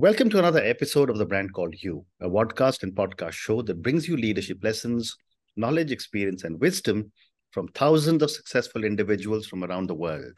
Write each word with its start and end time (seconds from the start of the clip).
Welcome 0.00 0.30
to 0.30 0.38
another 0.38 0.64
episode 0.64 1.10
of 1.10 1.18
The 1.18 1.26
Brand 1.26 1.52
Called 1.52 1.74
You, 1.76 2.06
a 2.22 2.26
podcast 2.26 2.82
and 2.82 2.94
podcast 2.94 3.32
show 3.32 3.60
that 3.60 3.82
brings 3.82 4.08
you 4.08 4.16
leadership 4.16 4.56
lessons, 4.62 5.14
knowledge, 5.58 5.92
experience, 5.92 6.44
and 6.44 6.58
wisdom 6.58 7.12
from 7.50 7.68
thousands 7.68 8.22
of 8.22 8.30
successful 8.30 8.84
individuals 8.84 9.46
from 9.46 9.62
around 9.62 9.88
the 9.88 9.94
world. 9.94 10.32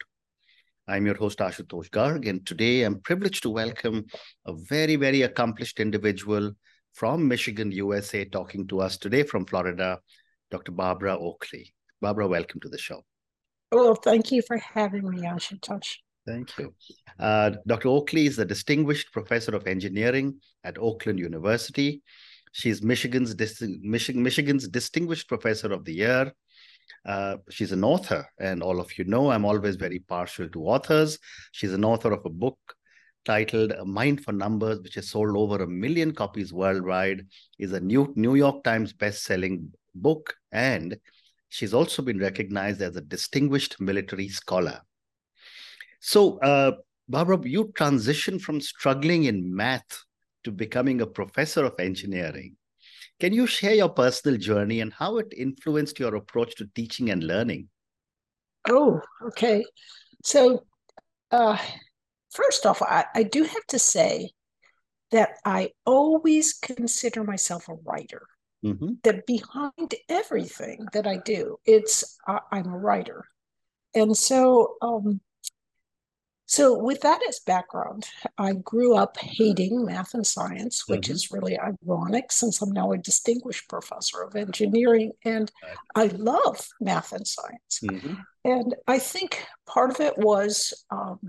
I'm 0.89 1.05
your 1.05 1.15
host, 1.15 1.39
Ashutosh 1.39 1.89
Garg, 1.91 2.27
and 2.27 2.45
today 2.45 2.83
I'm 2.83 2.99
privileged 2.99 3.41
to 3.43 3.51
welcome 3.51 4.03
a 4.45 4.53
very, 4.53 4.97
very 4.97 5.21
accomplished 5.21 5.79
individual 5.79 6.51
from 6.91 7.25
Michigan, 7.25 7.71
USA, 7.71 8.25
talking 8.25 8.67
to 8.67 8.81
us 8.81 8.97
today 8.97 9.23
from 9.23 9.45
Florida, 9.45 9.97
Dr. 10.51 10.73
Barbara 10.73 11.17
Oakley. 11.17 11.73
Barbara, 12.01 12.27
welcome 12.27 12.59
to 12.59 12.67
the 12.67 12.77
show. 12.77 13.05
Well, 13.71 13.95
thank 13.95 14.29
you 14.29 14.41
for 14.41 14.57
having 14.57 15.09
me, 15.09 15.21
Ashutosh. 15.21 15.99
Thank 16.25 16.57
you. 16.57 16.73
Uh, 17.19 17.51
Dr. 17.67 17.89
Oakley 17.89 18.27
is 18.27 18.39
a 18.39 18.45
distinguished 18.45 19.11
professor 19.11 19.55
of 19.55 19.67
engineering 19.67 20.39
at 20.63 20.77
Oakland 20.77 21.19
University. 21.19 22.01
She's 22.53 22.81
Michigan's, 22.81 23.35
Michigan, 23.81 24.23
Michigan's 24.23 24.67
Distinguished 24.67 25.27
Professor 25.27 25.73
of 25.73 25.83
the 25.83 25.93
Year. 25.93 26.31
Uh, 27.05 27.37
she's 27.49 27.71
an 27.71 27.83
author, 27.83 28.25
and 28.39 28.61
all 28.63 28.79
of 28.79 28.97
you 28.97 29.03
know 29.05 29.31
I'm 29.31 29.43
always 29.43 29.75
very 29.75 29.99
partial 29.99 30.47
to 30.49 30.63
authors. 30.65 31.17
She's 31.51 31.73
an 31.73 31.83
author 31.83 32.11
of 32.13 32.25
a 32.25 32.29
book 32.29 32.59
titled 33.25 33.71
A 33.71 33.83
Mind 33.83 34.23
for 34.23 34.31
Numbers, 34.31 34.81
which 34.81 34.95
has 34.95 35.09
sold 35.09 35.35
over 35.35 35.63
a 35.63 35.67
million 35.67 36.13
copies 36.13 36.53
worldwide, 36.53 37.25
is 37.59 37.73
a 37.73 37.79
New, 37.79 38.13
New 38.15 38.35
York 38.35 38.63
Times 38.63 38.93
best-selling 38.93 39.73
book, 39.95 40.35
and 40.51 40.97
she's 41.49 41.73
also 41.73 42.01
been 42.01 42.19
recognized 42.19 42.81
as 42.81 42.95
a 42.95 43.01
distinguished 43.01 43.81
military 43.81 44.29
scholar. 44.29 44.81
So, 46.05 46.37
uh, 46.39 46.73
Barbara, 47.07 47.39
you 47.45 47.71
transitioned 47.79 48.41
from 48.41 48.59
struggling 48.59 49.23
in 49.23 49.55
math 49.55 50.03
to 50.43 50.51
becoming 50.51 50.99
a 50.99 51.07
professor 51.07 51.63
of 51.63 51.79
engineering. 51.79 52.57
Can 53.21 53.31
you 53.31 53.47
share 53.47 53.75
your 53.75 53.87
personal 53.87 54.37
journey 54.37 54.81
and 54.81 54.91
how 54.91 55.17
it 55.17 55.33
influenced 55.35 56.01
your 56.01 56.13
approach 56.15 56.55
to 56.55 56.67
teaching 56.75 57.09
and 57.09 57.23
learning? 57.23 57.69
Oh, 58.67 58.99
okay. 59.27 59.63
So, 60.25 60.65
uh, 61.31 61.57
first 62.31 62.65
off, 62.65 62.81
I, 62.81 63.05
I 63.15 63.23
do 63.23 63.43
have 63.43 63.65
to 63.69 63.79
say 63.79 64.31
that 65.11 65.37
I 65.45 65.69
always 65.85 66.51
consider 66.51 67.23
myself 67.23 67.69
a 67.69 67.75
writer. 67.75 68.27
Mm-hmm. 68.65 68.95
That 69.05 69.25
behind 69.25 69.95
everything 70.09 70.85
that 70.91 71.07
I 71.07 71.17
do, 71.23 71.59
it's 71.65 72.17
uh, 72.27 72.39
I'm 72.51 72.67
a 72.67 72.77
writer, 72.77 73.23
and 73.93 74.15
so 74.15 74.75
um, 74.81 75.19
so, 76.45 76.77
with 76.77 77.01
that 77.01 77.21
as 77.27 77.39
background, 77.39 78.05
I 78.37 78.53
grew 78.53 78.95
up 78.95 79.17
hating 79.17 79.85
math 79.85 80.13
and 80.13 80.27
science, 80.27 80.83
which 80.87 81.03
mm-hmm. 81.03 81.13
is 81.13 81.31
really 81.31 81.57
ironic 81.57 82.31
since 82.31 82.61
I'm 82.61 82.71
now 82.71 82.91
a 82.91 82.97
distinguished 82.97 83.69
professor 83.69 84.21
of 84.21 84.35
engineering 84.35 85.13
and 85.23 85.51
I 85.95 86.07
love 86.07 86.67
math 86.81 87.13
and 87.13 87.25
science. 87.25 87.79
Mm-hmm. 87.83 88.13
And 88.45 88.75
I 88.87 88.99
think 88.99 89.45
part 89.65 89.89
of 89.89 90.01
it 90.01 90.17
was 90.17 90.73
um, 90.91 91.19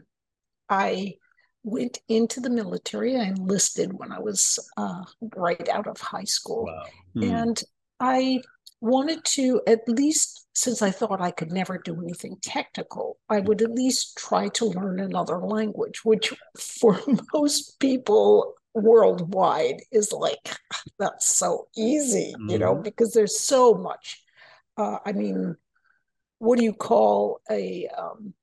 I 0.68 1.14
went 1.62 1.98
into 2.08 2.40
the 2.40 2.50
military. 2.50 3.16
I 3.16 3.24
enlisted 3.24 3.92
when 3.92 4.10
I 4.10 4.18
was 4.18 4.58
uh, 4.76 5.04
right 5.36 5.68
out 5.68 5.86
of 5.86 6.00
high 6.00 6.24
school. 6.24 6.64
Wow. 6.64 6.84
Mm. 7.16 7.32
And 7.32 7.62
I 8.00 8.42
wanted 8.84 9.24
to 9.24 9.62
at 9.66 9.88
least 9.88 10.46
since 10.54 10.82
I 10.82 10.90
thought 10.90 11.20
I 11.20 11.32
could 11.32 11.50
never 11.50 11.78
do 11.78 12.00
anything 12.00 12.36
technical, 12.40 13.18
I 13.28 13.40
would 13.40 13.60
at 13.60 13.72
least 13.72 14.16
try 14.16 14.48
to 14.50 14.66
learn 14.66 15.00
another 15.00 15.38
language, 15.38 16.04
which 16.04 16.32
for 16.58 17.00
most 17.32 17.80
people 17.80 18.54
worldwide 18.74 19.80
is 19.90 20.12
like, 20.12 20.56
that's 20.98 21.26
so 21.26 21.66
easy, 21.76 22.34
mm-hmm. 22.36 22.50
you 22.50 22.58
know, 22.58 22.74
mm-hmm. 22.74 22.82
because 22.82 23.12
there's 23.12 23.40
so 23.40 23.74
much. 23.74 24.22
Uh, 24.76 24.98
I 25.04 25.12
mean, 25.12 25.56
what 26.38 26.58
do 26.58 26.64
you 26.64 26.74
call 26.74 27.40
a 27.50 27.88
um, 27.88 28.34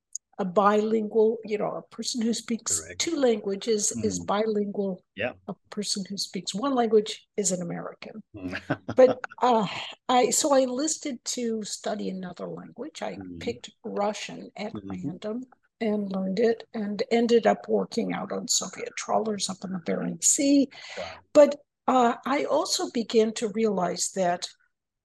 a 0.41 0.45
bilingual, 0.45 1.37
you 1.45 1.59
know, 1.59 1.69
a 1.69 1.95
person 1.95 2.19
who 2.19 2.33
speaks 2.33 2.79
Correct. 2.79 2.99
two 2.99 3.15
languages 3.15 3.93
mm. 3.95 4.03
is 4.03 4.19
bilingual. 4.19 5.03
Yeah. 5.15 5.33
A 5.47 5.53
person 5.69 6.03
who 6.09 6.17
speaks 6.17 6.55
one 6.55 6.73
language 6.73 7.27
is 7.37 7.51
an 7.51 7.61
American. 7.61 8.23
Mm. 8.35 8.59
but 8.95 9.19
uh, 9.43 9.67
I 10.09 10.31
so 10.31 10.51
I 10.51 10.61
enlisted 10.61 11.23
to 11.35 11.63
study 11.63 12.09
another 12.09 12.47
language. 12.47 13.03
I 13.03 13.13
mm. 13.13 13.39
picked 13.39 13.69
Russian 13.85 14.49
at 14.57 14.73
mm-hmm. 14.73 14.89
random 14.89 15.43
and 15.79 16.11
learned 16.11 16.39
it 16.39 16.67
and 16.73 17.03
ended 17.11 17.45
up 17.45 17.67
working 17.67 18.11
out 18.13 18.31
on 18.31 18.47
Soviet 18.47 18.93
trawlers 18.97 19.47
up 19.47 19.57
in 19.63 19.73
the 19.73 19.79
Bering 19.79 20.17
Sea. 20.21 20.69
Wow. 20.97 21.03
But 21.33 21.55
uh, 21.87 22.15
I 22.25 22.45
also 22.45 22.89
began 22.89 23.31
to 23.33 23.49
realize 23.49 24.11
that 24.15 24.47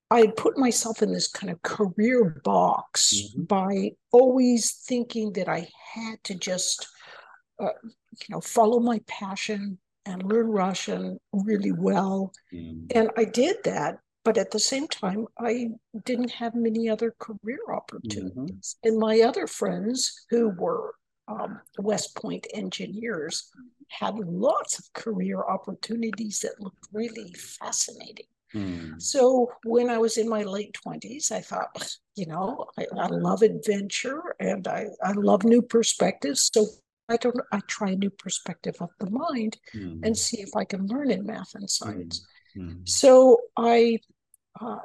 I 0.09 0.21
had 0.21 0.35
put 0.37 0.57
myself 0.57 1.01
in 1.01 1.11
this 1.11 1.27
kind 1.27 1.51
of 1.51 1.61
career 1.63 2.41
box 2.43 3.13
mm-hmm. 3.13 3.43
by 3.43 3.91
always 4.11 4.71
thinking 4.87 5.33
that 5.33 5.49
I 5.49 5.67
had 5.93 6.23
to 6.25 6.35
just, 6.35 6.87
uh, 7.59 7.69
you 7.83 8.27
know, 8.29 8.41
follow 8.41 8.79
my 8.79 9.01
passion 9.07 9.79
and 10.05 10.23
learn 10.23 10.47
Russian 10.47 11.19
really 11.33 11.73
well. 11.73 12.31
Mm-hmm. 12.53 12.97
And 12.97 13.11
I 13.17 13.25
did 13.25 13.57
that. 13.65 13.99
But 14.23 14.37
at 14.37 14.51
the 14.51 14.59
same 14.59 14.89
time, 14.89 15.25
I 15.39 15.69
didn't 16.03 16.31
have 16.31 16.53
many 16.53 16.89
other 16.89 17.15
career 17.17 17.59
opportunities. 17.71 18.75
Mm-hmm. 18.83 18.89
And 18.89 18.99
my 18.99 19.21
other 19.21 19.47
friends 19.47 20.25
who 20.29 20.49
were 20.49 20.95
um, 21.29 21.61
West 21.79 22.15
Point 22.15 22.45
engineers 22.53 23.49
had 23.89 24.19
lots 24.19 24.79
of 24.79 24.91
career 24.93 25.43
opportunities 25.43 26.39
that 26.39 26.59
looked 26.59 26.87
really 26.91 27.33
fascinating. 27.33 28.25
Hmm. 28.53 28.93
So 28.97 29.51
when 29.63 29.89
I 29.89 29.97
was 29.97 30.17
in 30.17 30.29
my 30.29 30.43
late 30.43 30.75
20s, 30.85 31.31
I 31.31 31.41
thought, 31.41 31.89
you 32.15 32.25
know, 32.25 32.65
I, 32.79 32.85
I 32.97 33.07
love 33.07 33.41
adventure 33.41 34.35
and 34.39 34.67
I, 34.67 34.87
I 35.03 35.11
love 35.13 35.43
new 35.43 35.61
perspectives. 35.61 36.49
So 36.53 36.65
I 37.09 37.17
don't 37.17 37.39
I 37.51 37.59
try 37.67 37.91
a 37.91 37.95
new 37.95 38.09
perspective 38.09 38.75
of 38.81 38.89
the 38.99 39.09
mind 39.09 39.57
mm. 39.73 39.99
and 40.03 40.17
see 40.17 40.41
if 40.41 40.55
I 40.55 40.65
can 40.65 40.87
learn 40.87 41.09
in 41.11 41.25
math 41.25 41.55
and 41.55 41.69
science. 41.69 42.25
Mm. 42.55 42.87
So 42.87 43.37
I 43.55 43.99
uh, 44.59 44.79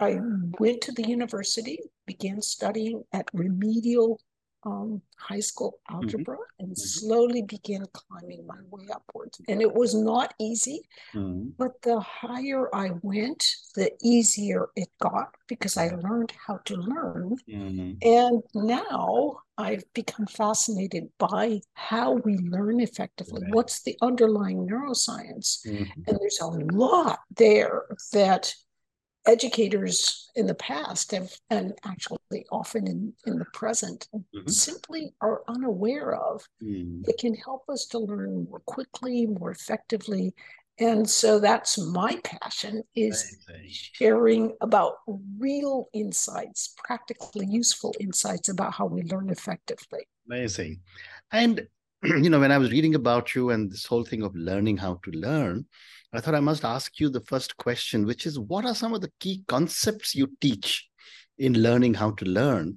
I 0.00 0.18
went 0.58 0.80
to 0.82 0.92
the 0.92 1.06
university, 1.06 1.78
began 2.06 2.40
studying 2.40 3.04
at 3.12 3.28
remedial 3.34 4.18
um, 4.64 5.00
high 5.16 5.40
school 5.40 5.78
mm-hmm. 5.90 5.96
algebra 5.96 6.36
mm-hmm. 6.36 6.64
and 6.64 6.78
slowly 6.78 7.42
began 7.42 7.86
climbing 7.92 8.46
my 8.46 8.58
way 8.70 8.86
upwards. 8.92 9.40
And 9.48 9.60
it 9.60 9.72
was 9.72 9.94
not 9.94 10.34
easy, 10.38 10.82
mm-hmm. 11.14 11.50
but 11.58 11.80
the 11.82 12.00
higher 12.00 12.74
I 12.74 12.92
went, 13.02 13.44
the 13.74 13.90
easier 14.02 14.68
it 14.76 14.88
got 15.00 15.34
because 15.48 15.76
I 15.76 15.88
learned 15.88 16.32
how 16.46 16.58
to 16.66 16.76
learn. 16.76 17.36
Mm-hmm. 17.48 17.92
And 18.02 18.42
now 18.54 19.40
I've 19.58 19.84
become 19.94 20.26
fascinated 20.26 21.08
by 21.18 21.60
how 21.74 22.12
we 22.12 22.38
learn 22.38 22.80
effectively. 22.80 23.42
Right. 23.42 23.54
What's 23.54 23.82
the 23.82 23.96
underlying 24.00 24.66
neuroscience? 24.66 25.66
Mm-hmm. 25.66 26.02
And 26.06 26.18
there's 26.18 26.40
a 26.40 26.46
lot 26.46 27.20
there 27.36 27.84
that 28.12 28.54
educators 29.26 30.30
in 30.34 30.46
the 30.46 30.54
past 30.54 31.12
have, 31.12 31.30
and 31.50 31.74
actually 31.84 32.46
often 32.50 32.86
in, 32.86 33.12
in 33.26 33.38
the 33.38 33.44
present, 33.52 34.08
mm-hmm. 34.14 34.48
simply 34.48 35.12
are 35.20 35.42
unaware 35.48 36.14
of. 36.14 36.42
Mm. 36.62 37.06
It 37.06 37.18
can 37.18 37.34
help 37.34 37.64
us 37.68 37.86
to 37.86 37.98
learn 37.98 38.46
more 38.48 38.60
quickly, 38.60 39.26
more 39.26 39.50
effectively. 39.50 40.34
And 40.78 41.08
so 41.08 41.38
that's 41.38 41.78
my 41.78 42.18
passion 42.24 42.82
is 42.94 43.36
sharing 43.68 44.56
about 44.62 44.94
real 45.38 45.90
insights, 45.92 46.74
practically 46.78 47.46
useful 47.46 47.94
insights 48.00 48.48
about 48.48 48.72
how 48.72 48.86
we 48.86 49.02
learn 49.02 49.28
effectively. 49.28 50.06
Amazing. 50.26 50.80
And 51.32 51.66
you 52.04 52.30
know, 52.30 52.40
when 52.40 52.52
I 52.52 52.58
was 52.58 52.70
reading 52.70 52.94
about 52.94 53.34
you 53.34 53.50
and 53.50 53.70
this 53.70 53.84
whole 53.84 54.04
thing 54.04 54.22
of 54.22 54.34
learning 54.34 54.78
how 54.78 55.00
to 55.04 55.10
learn, 55.10 55.66
I 56.12 56.20
thought 56.20 56.34
I 56.34 56.40
must 56.40 56.64
ask 56.64 56.98
you 56.98 57.08
the 57.08 57.20
first 57.20 57.56
question, 57.56 58.06
which 58.06 58.26
is 58.26 58.38
what 58.38 58.64
are 58.64 58.74
some 58.74 58.94
of 58.94 59.00
the 59.00 59.12
key 59.20 59.44
concepts 59.46 60.14
you 60.14 60.28
teach 60.40 60.88
in 61.38 61.62
learning 61.62 61.94
how 61.94 62.12
to 62.12 62.24
learn 62.24 62.76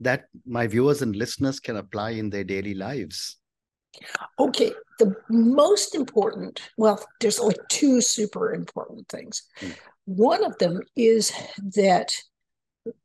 that 0.00 0.24
my 0.46 0.66
viewers 0.66 1.02
and 1.02 1.14
listeners 1.14 1.60
can 1.60 1.76
apply 1.76 2.10
in 2.10 2.30
their 2.30 2.44
daily 2.44 2.74
lives? 2.74 3.36
Okay, 4.38 4.72
the 4.98 5.14
most 5.28 5.94
important, 5.94 6.62
well, 6.78 7.04
there's 7.20 7.38
like 7.38 7.58
two 7.68 8.00
super 8.00 8.54
important 8.54 9.06
things. 9.08 9.42
Mm. 9.60 9.76
One 10.06 10.44
of 10.44 10.56
them 10.58 10.80
is 10.96 11.30
that 11.76 12.14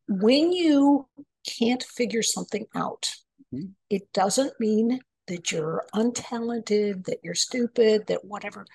when 0.07 0.53
you 0.53 1.07
can't 1.45 1.83
figure 1.83 2.23
something 2.23 2.65
out, 2.73 3.11
mm-hmm. 3.53 3.71
it 3.89 4.11
doesn't 4.13 4.53
mean 4.59 5.01
that 5.27 5.51
you're 5.51 5.85
untalented, 5.93 7.05
that 7.05 7.19
you're 7.23 7.35
stupid, 7.35 8.07
that 8.07 8.25
whatever. 8.25 8.65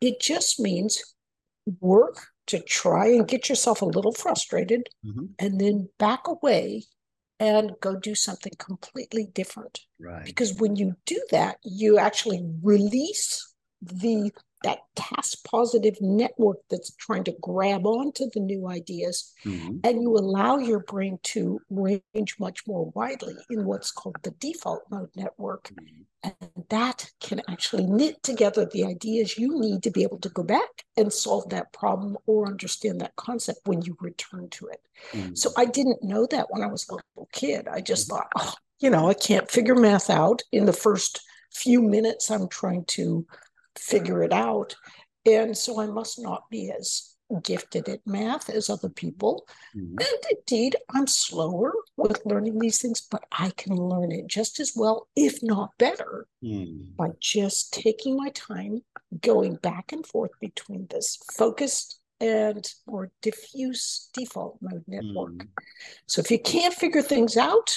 It 0.00 0.20
just 0.20 0.60
means 0.60 1.02
work 1.80 2.28
to 2.46 2.60
try 2.60 3.08
and 3.08 3.26
get 3.26 3.48
yourself 3.48 3.82
a 3.82 3.86
little 3.86 4.12
frustrated 4.12 4.88
mm-hmm. 5.04 5.26
and 5.38 5.60
then 5.60 5.88
back 5.98 6.28
away 6.28 6.84
and 7.38 7.72
go 7.80 7.96
do 7.96 8.14
something 8.14 8.52
completely 8.58 9.26
different. 9.34 9.80
Right. 10.00 10.24
Because 10.24 10.54
when 10.54 10.76
you 10.76 10.94
do 11.04 11.20
that, 11.32 11.58
you 11.64 11.98
actually 11.98 12.42
release 12.62 13.54
the 13.82 14.32
that 14.66 14.80
task 14.96 15.44
positive 15.44 15.96
network 16.00 16.58
that's 16.68 16.92
trying 16.96 17.22
to 17.22 17.32
grab 17.40 17.86
onto 17.86 18.28
the 18.34 18.40
new 18.40 18.66
ideas 18.66 19.32
mm-hmm. 19.44 19.76
and 19.84 20.02
you 20.02 20.16
allow 20.16 20.58
your 20.58 20.80
brain 20.80 21.18
to 21.22 21.60
range 21.70 22.34
much 22.40 22.66
more 22.66 22.90
widely 22.96 23.36
in 23.48 23.64
what's 23.64 23.92
called 23.92 24.16
the 24.24 24.32
default 24.32 24.82
mode 24.90 25.08
network 25.14 25.68
mm-hmm. 25.68 26.02
and 26.24 26.64
that 26.68 27.08
can 27.20 27.40
actually 27.48 27.86
knit 27.86 28.20
together 28.24 28.68
the 28.72 28.84
ideas 28.84 29.38
you 29.38 29.56
need 29.60 29.84
to 29.84 29.90
be 29.92 30.02
able 30.02 30.18
to 30.18 30.30
go 30.30 30.42
back 30.42 30.84
and 30.96 31.12
solve 31.12 31.48
that 31.48 31.72
problem 31.72 32.16
or 32.26 32.48
understand 32.48 33.00
that 33.00 33.14
concept 33.14 33.60
when 33.66 33.80
you 33.82 33.96
return 34.00 34.48
to 34.48 34.66
it 34.66 34.80
mm-hmm. 35.12 35.32
so 35.34 35.50
i 35.56 35.64
didn't 35.64 36.02
know 36.02 36.26
that 36.26 36.46
when 36.50 36.62
i 36.62 36.66
was 36.66 36.88
a 36.88 36.94
little 36.94 37.28
kid 37.32 37.68
i 37.68 37.80
just 37.80 38.08
mm-hmm. 38.08 38.16
thought 38.16 38.32
oh 38.36 38.54
you 38.80 38.90
know 38.90 39.08
i 39.08 39.14
can't 39.14 39.48
figure 39.48 39.76
math 39.76 40.10
out 40.10 40.42
in 40.50 40.66
the 40.66 40.72
first 40.72 41.20
few 41.52 41.80
minutes 41.80 42.32
i'm 42.32 42.48
trying 42.48 42.84
to 42.86 43.24
figure 43.78 44.22
it 44.22 44.32
out. 44.32 44.76
And 45.24 45.56
so 45.56 45.80
I 45.80 45.86
must 45.86 46.20
not 46.20 46.48
be 46.50 46.70
as 46.70 47.16
gifted 47.42 47.88
at 47.88 48.06
math 48.06 48.48
as 48.48 48.70
other 48.70 48.88
people. 48.88 49.46
Mm-hmm. 49.76 49.96
And 49.98 50.38
indeed, 50.38 50.76
I'm 50.94 51.06
slower 51.06 51.72
with 51.96 52.22
learning 52.24 52.58
these 52.58 52.80
things, 52.80 53.00
but 53.00 53.24
I 53.32 53.50
can 53.56 53.74
learn 53.74 54.12
it 54.12 54.28
just 54.28 54.60
as 54.60 54.72
well, 54.76 55.08
if 55.16 55.42
not 55.42 55.70
better, 55.78 56.26
mm. 56.42 56.94
by 56.96 57.10
just 57.20 57.72
taking 57.72 58.16
my 58.16 58.30
time, 58.30 58.82
going 59.20 59.56
back 59.56 59.92
and 59.92 60.06
forth 60.06 60.32
between 60.40 60.86
this 60.90 61.18
focused 61.36 62.00
and 62.20 62.66
more 62.86 63.10
diffuse 63.22 64.08
default 64.14 64.58
mode 64.60 64.84
network. 64.86 65.32
Mm. 65.32 65.48
So 66.06 66.20
if 66.20 66.30
you 66.30 66.38
can't 66.38 66.74
figure 66.74 67.02
things 67.02 67.36
out, 67.36 67.76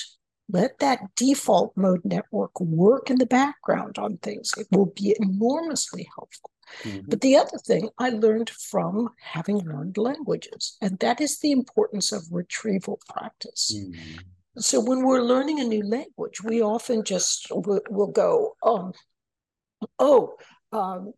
let 0.50 0.80
that 0.80 1.00
default 1.16 1.75
mode 1.78 2.04
network 2.04 2.60
work 2.60 3.10
in 3.10 3.18
the 3.18 3.25
background 3.25 3.98
on 3.98 4.18
things. 4.18 4.51
It 4.57 4.68
will 4.72 4.92
be 4.96 5.16
enormously 5.19 6.10
helpful. 6.16 6.51
Mm-hmm. 6.84 7.10
But 7.10 7.22
the 7.22 7.36
other 7.36 7.57
thing 7.57 7.90
I 7.98 8.10
learned 8.10 8.50
from 8.50 9.10
having 9.22 9.60
learned 9.60 9.98
languages, 9.98 10.78
and 10.81 10.98
that 11.00 11.22
is 11.22 11.40
the 11.40 11.51
importance 11.51 12.12
of 12.12 12.24
retrieval 12.31 13.00
practice. 13.07 13.74
Mm-hmm. 13.75 14.19
So 14.57 14.80
when 14.80 15.04
we're 15.04 15.22
learning 15.22 15.60
a 15.60 15.63
new 15.63 15.84
language, 15.84 16.44
we 16.44 16.62
often 16.62 17.04
just 17.04 17.48
will, 17.51 17.81
will 17.90 18.12
go, 18.12 18.56
um, 18.63 18.94
oh, 20.00 20.36
um, 20.72 21.13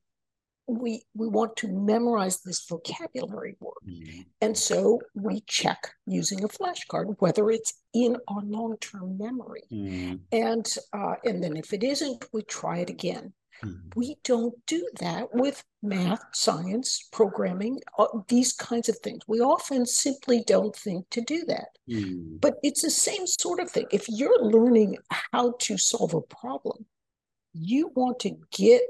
we 0.79 1.03
we 1.13 1.27
want 1.27 1.55
to 1.55 1.67
memorize 1.67 2.41
this 2.41 2.65
vocabulary 2.67 3.55
word 3.59 3.73
mm-hmm. 3.87 4.21
and 4.41 4.57
so 4.57 4.99
we 5.13 5.41
check 5.41 5.91
using 6.05 6.43
a 6.43 6.47
flashcard 6.47 7.15
whether 7.19 7.49
it's 7.49 7.73
in 7.93 8.17
our 8.27 8.41
long-term 8.43 9.17
memory 9.17 9.63
mm-hmm. 9.71 10.15
and 10.31 10.75
uh, 10.93 11.15
and 11.25 11.43
then 11.43 11.55
if 11.57 11.73
it 11.73 11.83
isn't 11.83 12.25
we 12.33 12.41
try 12.43 12.79
it 12.79 12.89
again 12.89 13.33
mm-hmm. 13.63 13.89
we 13.95 14.15
don't 14.23 14.55
do 14.65 14.87
that 14.99 15.27
with 15.33 15.63
math 15.83 16.23
science 16.33 17.07
programming 17.11 17.79
uh, 17.97 18.07
these 18.27 18.53
kinds 18.53 18.89
of 18.89 18.97
things 18.99 19.21
we 19.27 19.39
often 19.39 19.85
simply 19.85 20.43
don't 20.45 20.75
think 20.75 21.09
to 21.09 21.21
do 21.21 21.43
that 21.45 21.69
mm-hmm. 21.89 22.37
but 22.37 22.55
it's 22.63 22.81
the 22.81 22.89
same 22.89 23.27
sort 23.27 23.59
of 23.59 23.69
thing 23.69 23.85
if 23.91 24.07
you're 24.07 24.43
learning 24.43 24.97
how 25.31 25.53
to 25.59 25.77
solve 25.77 26.13
a 26.13 26.21
problem 26.21 26.85
you 27.53 27.91
want 27.95 28.19
to 28.19 28.31
get 28.51 28.81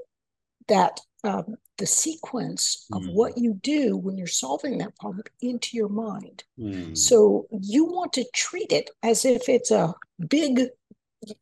that 0.67 0.99
um, 1.23 1.55
the 1.81 1.87
sequence 1.87 2.85
of 2.93 3.01
mm. 3.01 3.13
what 3.13 3.39
you 3.39 3.55
do 3.55 3.97
when 3.97 4.15
you're 4.15 4.27
solving 4.27 4.77
that 4.77 4.95
problem 4.97 5.23
into 5.41 5.75
your 5.75 5.89
mind. 5.89 6.43
Mm. 6.59 6.95
So 6.95 7.47
you 7.59 7.85
want 7.85 8.13
to 8.13 8.25
treat 8.35 8.71
it 8.71 8.91
as 9.01 9.25
if 9.25 9.49
it's 9.49 9.71
a 9.71 9.95
big 10.29 10.67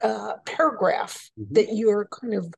uh, 0.01 0.35
paragraph 0.45 1.29
mm-hmm. 1.37 1.53
that 1.55 1.75
you're 1.75 2.05
kind 2.05 2.33
of 2.35 2.53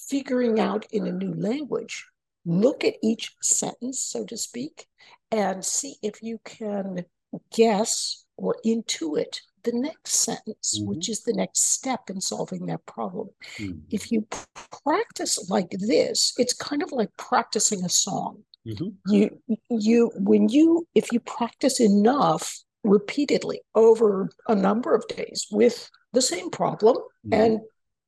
figuring 0.00 0.58
out 0.58 0.86
in 0.90 1.06
a 1.06 1.12
new 1.12 1.34
language. 1.34 2.06
Look 2.46 2.82
at 2.82 2.94
each 3.02 3.36
sentence, 3.42 4.00
so 4.00 4.24
to 4.24 4.38
speak, 4.38 4.86
and 5.30 5.62
see 5.62 5.96
if 6.02 6.22
you 6.22 6.40
can 6.44 7.04
guess 7.52 8.24
or 8.38 8.56
intuit 8.64 9.40
the 9.64 9.72
next 9.72 10.14
sentence, 10.14 10.78
mm-hmm. 10.78 10.88
which 10.88 11.08
is 11.08 11.22
the 11.22 11.32
next 11.32 11.72
step 11.72 12.10
in 12.10 12.20
solving 12.20 12.66
that 12.66 12.84
problem. 12.86 13.28
Mm-hmm. 13.58 13.80
If 13.90 14.12
you 14.12 14.26
practice 14.84 15.50
like 15.50 15.70
this, 15.70 16.34
it's 16.38 16.52
kind 16.52 16.82
of 16.82 16.92
like 16.92 17.10
practicing 17.16 17.84
a 17.84 17.88
song. 17.88 18.42
Mm-hmm. 18.66 19.12
You 19.12 19.42
you 19.70 20.10
when 20.16 20.48
you 20.48 20.86
if 20.94 21.12
you 21.12 21.20
practice 21.20 21.80
enough 21.80 22.58
repeatedly 22.84 23.60
over 23.74 24.30
a 24.46 24.54
number 24.54 24.94
of 24.94 25.06
days 25.08 25.46
with 25.50 25.90
the 26.12 26.22
same 26.22 26.50
problem 26.50 26.96
mm-hmm. 26.96 27.32
and 27.32 27.60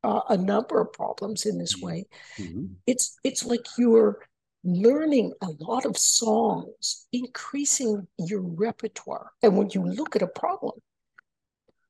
uh, 0.03 0.21
a 0.29 0.37
number 0.37 0.81
of 0.81 0.93
problems 0.93 1.47
in 1.47 1.59
this 1.59 1.77
mm-hmm. 1.77 1.87
way, 1.87 2.07
mm-hmm. 2.39 2.67
it's 2.87 3.19
it's 3.25 3.45
like 3.45 3.65
you're 3.79 4.19
learning 4.65 5.33
a 5.43 5.49
lot 5.59 5.87
of 5.87 5.97
songs, 5.97 7.07
increasing 7.13 8.07
your 8.19 8.43
repertoire. 8.43 9.31
And 9.43 9.57
when 9.57 9.71
you 9.71 9.83
look 9.83 10.17
at 10.17 10.23
a 10.23 10.27
problem, 10.27 10.73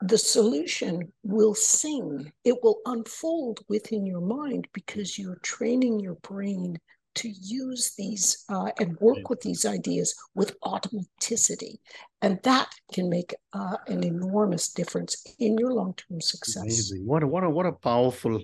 the 0.01 0.19
solution 0.19 1.13
will 1.23 1.55
sing. 1.55 2.33
It 2.45 2.57
will 2.63 2.79
unfold 2.87 3.61
within 3.69 4.07
your 4.07 4.21
mind 4.21 4.69
because 4.73 5.19
you're 5.19 5.39
training 5.43 6.01
your 6.01 6.15
brain 6.17 6.79
to 7.17 7.29
use 7.29 7.95
these 7.99 8.45
uh, 8.49 8.71
and 8.79 8.97
work 9.01 9.29
with 9.29 9.41
these 9.41 9.67
ideas 9.67 10.15
with 10.35 10.59
automaticity. 10.61 11.79
And 12.23 12.39
that 12.45 12.71
can 12.93 13.11
make 13.11 13.35
uh, 13.53 13.77
an 13.89 14.05
enormous 14.05 14.73
difference 14.73 15.23
in 15.39 15.59
your 15.59 15.73
long 15.73 15.95
term 15.95 16.21
success. 16.21 16.63
Amazing. 16.63 17.07
What 17.07 17.23
a, 17.23 17.27
what 17.27 17.45
a, 17.45 17.51
what 17.51 17.67
a 17.67 17.73
powerful 17.73 18.41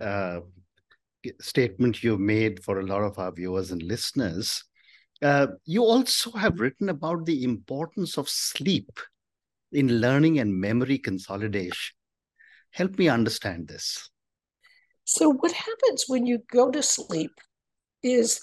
uh, 0.00 0.40
statement 1.40 2.02
you've 2.04 2.20
made 2.20 2.62
for 2.62 2.80
a 2.80 2.86
lot 2.86 3.02
of 3.02 3.18
our 3.18 3.32
viewers 3.32 3.70
and 3.70 3.82
listeners. 3.82 4.64
Uh, 5.22 5.48
you 5.64 5.82
also 5.82 6.30
have 6.32 6.60
written 6.60 6.88
about 6.88 7.26
the 7.26 7.42
importance 7.44 8.16
of 8.16 8.28
sleep 8.28 8.90
in 9.72 10.00
learning 10.00 10.38
and 10.38 10.54
memory 10.54 10.98
consolidation. 10.98 11.94
Help 12.72 12.98
me 12.98 13.08
understand 13.08 13.68
this. 13.68 14.10
So, 15.04 15.32
what 15.32 15.52
happens 15.52 16.04
when 16.06 16.26
you 16.26 16.38
go 16.52 16.70
to 16.70 16.82
sleep 16.82 17.32
is 18.02 18.40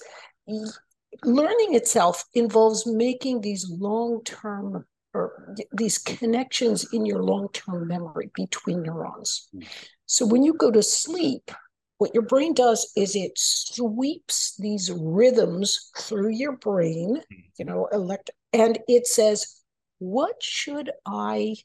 learning 1.24 1.74
itself 1.74 2.24
involves 2.34 2.86
making 2.86 3.40
these 3.40 3.68
long 3.70 4.22
term 4.24 4.84
or 5.14 5.54
these 5.72 5.98
connections 5.98 6.86
in 6.92 7.06
your 7.06 7.22
long 7.22 7.48
term 7.52 7.88
memory 7.88 8.30
between 8.34 8.82
neurons. 8.82 9.48
Hmm. 9.52 9.62
So, 10.06 10.26
when 10.26 10.42
you 10.42 10.52
go 10.54 10.70
to 10.70 10.82
sleep, 10.82 11.50
what 11.96 12.14
your 12.14 12.24
brain 12.24 12.54
does 12.54 12.92
is 12.96 13.16
it 13.16 13.32
sweeps 13.36 14.54
these 14.58 14.90
rhythms 14.90 15.90
through 15.96 16.30
your 16.30 16.56
brain, 16.58 17.16
hmm. 17.16 17.40
you 17.58 17.64
know, 17.64 17.88
elect, 17.92 18.30
and 18.52 18.78
it 18.88 19.06
says, 19.06 19.57
what 19.98 20.42
should 20.42 20.90
I 21.06 21.56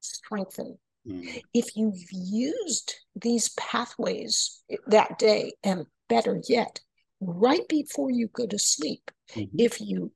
strengthen? 0.00 0.78
Mm. 1.06 1.42
If 1.54 1.76
you've 1.76 2.02
used 2.10 2.94
these 3.16 3.50
pathways 3.50 4.62
that 4.86 5.18
day, 5.18 5.52
and 5.64 5.86
better 6.08 6.40
yet, 6.48 6.80
right 7.20 7.66
before 7.68 8.10
you 8.10 8.28
go 8.28 8.46
to 8.46 8.58
sleep, 8.58 9.10
mm-hmm. 9.34 9.56
if 9.58 9.80
you 9.80 10.12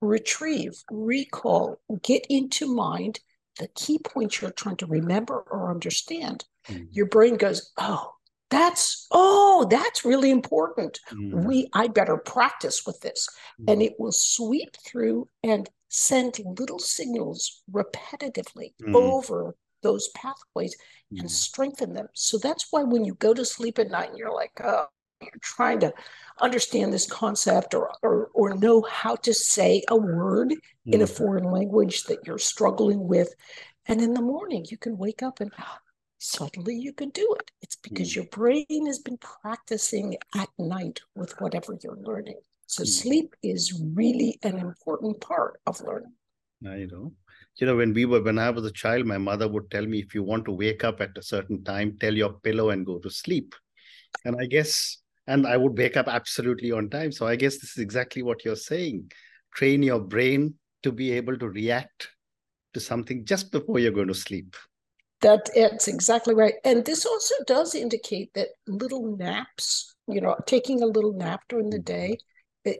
retrieve, 0.00 0.72
recall, 0.90 1.80
get 2.02 2.26
into 2.28 2.72
mind 2.72 3.20
the 3.58 3.68
key 3.74 3.98
points 3.98 4.40
you're 4.40 4.52
trying 4.52 4.76
to 4.76 4.86
remember 4.86 5.44
or 5.50 5.70
understand, 5.70 6.44
mm. 6.68 6.86
your 6.92 7.06
brain 7.06 7.36
goes, 7.36 7.72
Oh, 7.76 8.12
that's 8.50 9.06
oh 9.10 9.66
that's 9.70 10.04
really 10.04 10.30
important 10.30 10.98
mm. 11.10 11.44
we 11.44 11.68
i 11.74 11.86
better 11.86 12.16
practice 12.16 12.86
with 12.86 12.98
this 13.00 13.28
mm. 13.60 13.70
and 13.70 13.82
it 13.82 13.92
will 13.98 14.12
sweep 14.12 14.74
through 14.86 15.28
and 15.42 15.68
send 15.88 16.38
little 16.58 16.78
signals 16.78 17.62
repetitively 17.70 18.72
mm. 18.82 18.94
over 18.94 19.54
those 19.82 20.08
pathways 20.08 20.76
and 21.10 21.22
mm. 21.22 21.30
strengthen 21.30 21.92
them 21.92 22.08
so 22.14 22.36
that's 22.38 22.66
why 22.70 22.82
when 22.82 23.04
you 23.04 23.14
go 23.14 23.32
to 23.32 23.44
sleep 23.44 23.78
at 23.78 23.90
night 23.90 24.10
and 24.10 24.18
you're 24.18 24.34
like 24.34 24.52
oh 24.64 24.86
you're 25.20 25.30
trying 25.40 25.80
to 25.80 25.92
understand 26.40 26.92
this 26.92 27.10
concept 27.10 27.74
or 27.74 27.90
or, 28.02 28.30
or 28.34 28.54
know 28.54 28.82
how 28.82 29.16
to 29.16 29.32
say 29.32 29.82
a 29.88 29.96
word 29.96 30.54
in 30.86 31.00
a 31.00 31.04
mm. 31.04 31.16
foreign 31.16 31.50
language 31.50 32.04
that 32.04 32.18
you're 32.26 32.38
struggling 32.38 33.06
with 33.08 33.34
and 33.86 34.00
in 34.00 34.14
the 34.14 34.22
morning 34.22 34.64
you 34.68 34.76
can 34.76 34.98
wake 34.98 35.22
up 35.22 35.40
and 35.40 35.50
suddenly 36.18 36.74
you 36.74 36.92
can 36.92 37.10
do 37.10 37.36
it. 37.38 37.50
It's 37.62 37.76
because 37.76 38.12
mm. 38.12 38.16
your 38.16 38.24
brain 38.26 38.86
has 38.86 38.98
been 38.98 39.18
practicing 39.18 40.16
at 40.36 40.48
night 40.58 41.00
with 41.14 41.40
whatever 41.40 41.76
you're 41.82 41.96
learning. 41.96 42.38
So 42.68 42.82
mm. 42.82 42.86
sleep 42.86 43.34
is 43.42 43.80
really 43.94 44.38
an 44.42 44.58
important 44.58 45.20
part 45.22 45.58
of 45.66 45.80
learning. 45.80 46.12
I 46.66 46.84
know. 46.84 47.14
You 47.56 47.66
know, 47.66 47.76
when 47.76 47.94
we 47.94 48.04
were 48.04 48.22
when 48.22 48.38
I 48.38 48.50
was 48.50 48.64
a 48.66 48.70
child, 48.70 49.06
my 49.06 49.16
mother 49.16 49.48
would 49.48 49.70
tell 49.70 49.86
me 49.86 50.00
if 50.00 50.14
you 50.14 50.22
want 50.22 50.44
to 50.44 50.52
wake 50.52 50.84
up 50.84 51.00
at 51.00 51.16
a 51.16 51.22
certain 51.22 51.64
time, 51.64 51.96
tell 51.98 52.14
your 52.14 52.34
pillow 52.34 52.70
and 52.70 52.84
go 52.84 52.98
to 52.98 53.10
sleep. 53.10 53.54
And 54.24 54.36
I 54.38 54.44
guess 54.46 54.98
and 55.26 55.46
I 55.46 55.56
would 55.56 55.76
wake 55.76 55.96
up 55.96 56.08
absolutely 56.08 56.70
on 56.70 56.90
time. 56.90 57.10
So 57.10 57.26
I 57.26 57.36
guess 57.36 57.58
this 57.58 57.70
is 57.70 57.78
exactly 57.78 58.22
what 58.22 58.44
you're 58.44 58.54
saying. 58.54 59.10
Train 59.54 59.82
your 59.82 60.00
brain 60.00 60.54
to 60.82 60.92
be 60.92 61.12
able 61.12 61.38
to 61.38 61.48
react 61.48 62.10
to 62.74 62.80
something 62.80 63.24
just 63.24 63.50
before 63.50 63.78
you're 63.78 63.92
going 63.92 64.08
to 64.08 64.14
sleep. 64.14 64.54
That 65.22 65.48
it's 65.54 65.88
exactly 65.88 66.34
right. 66.34 66.54
And 66.64 66.84
this 66.84 67.06
also 67.06 67.34
does 67.46 67.74
indicate 67.74 68.32
that 68.34 68.48
little 68.66 69.16
naps 69.16 69.96
you 70.08 70.20
know, 70.20 70.36
taking 70.46 70.82
a 70.82 70.86
little 70.86 71.12
nap 71.12 71.42
during 71.48 71.70
the 71.70 71.78
day 71.78 72.18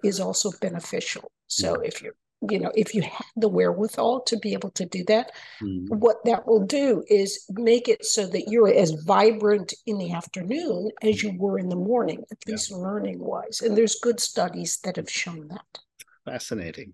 is 0.04 0.20
also 0.20 0.50
beneficial. 0.60 1.30
So 1.46 1.74
mm-hmm. 1.74 1.84
if 1.84 2.02
you're 2.02 2.14
you 2.48 2.60
know 2.60 2.70
if 2.76 2.94
you 2.94 3.02
have 3.02 3.26
the 3.36 3.48
wherewithal 3.48 4.20
to 4.20 4.36
be 4.38 4.52
able 4.52 4.70
to 4.70 4.86
do 4.86 5.02
that 5.04 5.32
mm-hmm. 5.60 5.92
what 5.98 6.24
that 6.24 6.46
will 6.46 6.64
do 6.64 7.02
is 7.08 7.44
make 7.50 7.88
it 7.88 8.04
so 8.04 8.28
that 8.28 8.46
you're 8.46 8.72
as 8.72 8.92
vibrant 9.04 9.74
in 9.86 9.98
the 9.98 10.12
afternoon 10.12 10.88
as 11.02 11.20
you 11.20 11.36
were 11.36 11.58
in 11.58 11.68
the 11.68 11.74
morning 11.74 12.22
at 12.30 12.38
yeah. 12.46 12.52
least 12.52 12.70
learning 12.70 13.18
wise 13.18 13.60
and 13.60 13.76
there's 13.76 13.98
good 14.00 14.20
studies 14.20 14.78
that 14.84 14.94
have 14.94 15.10
shown 15.10 15.48
that 15.48 15.80
fascinating 16.24 16.92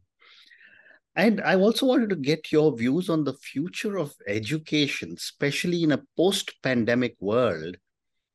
and 1.16 1.40
I 1.40 1.54
also 1.54 1.86
wanted 1.86 2.10
to 2.10 2.16
get 2.16 2.50
your 2.50 2.76
views 2.76 3.08
on 3.08 3.22
the 3.22 3.34
future 3.34 3.98
of 3.98 4.16
education, 4.26 5.14
especially 5.16 5.84
in 5.84 5.92
a 5.92 6.02
post 6.16 6.54
pandemic 6.60 7.14
world 7.20 7.76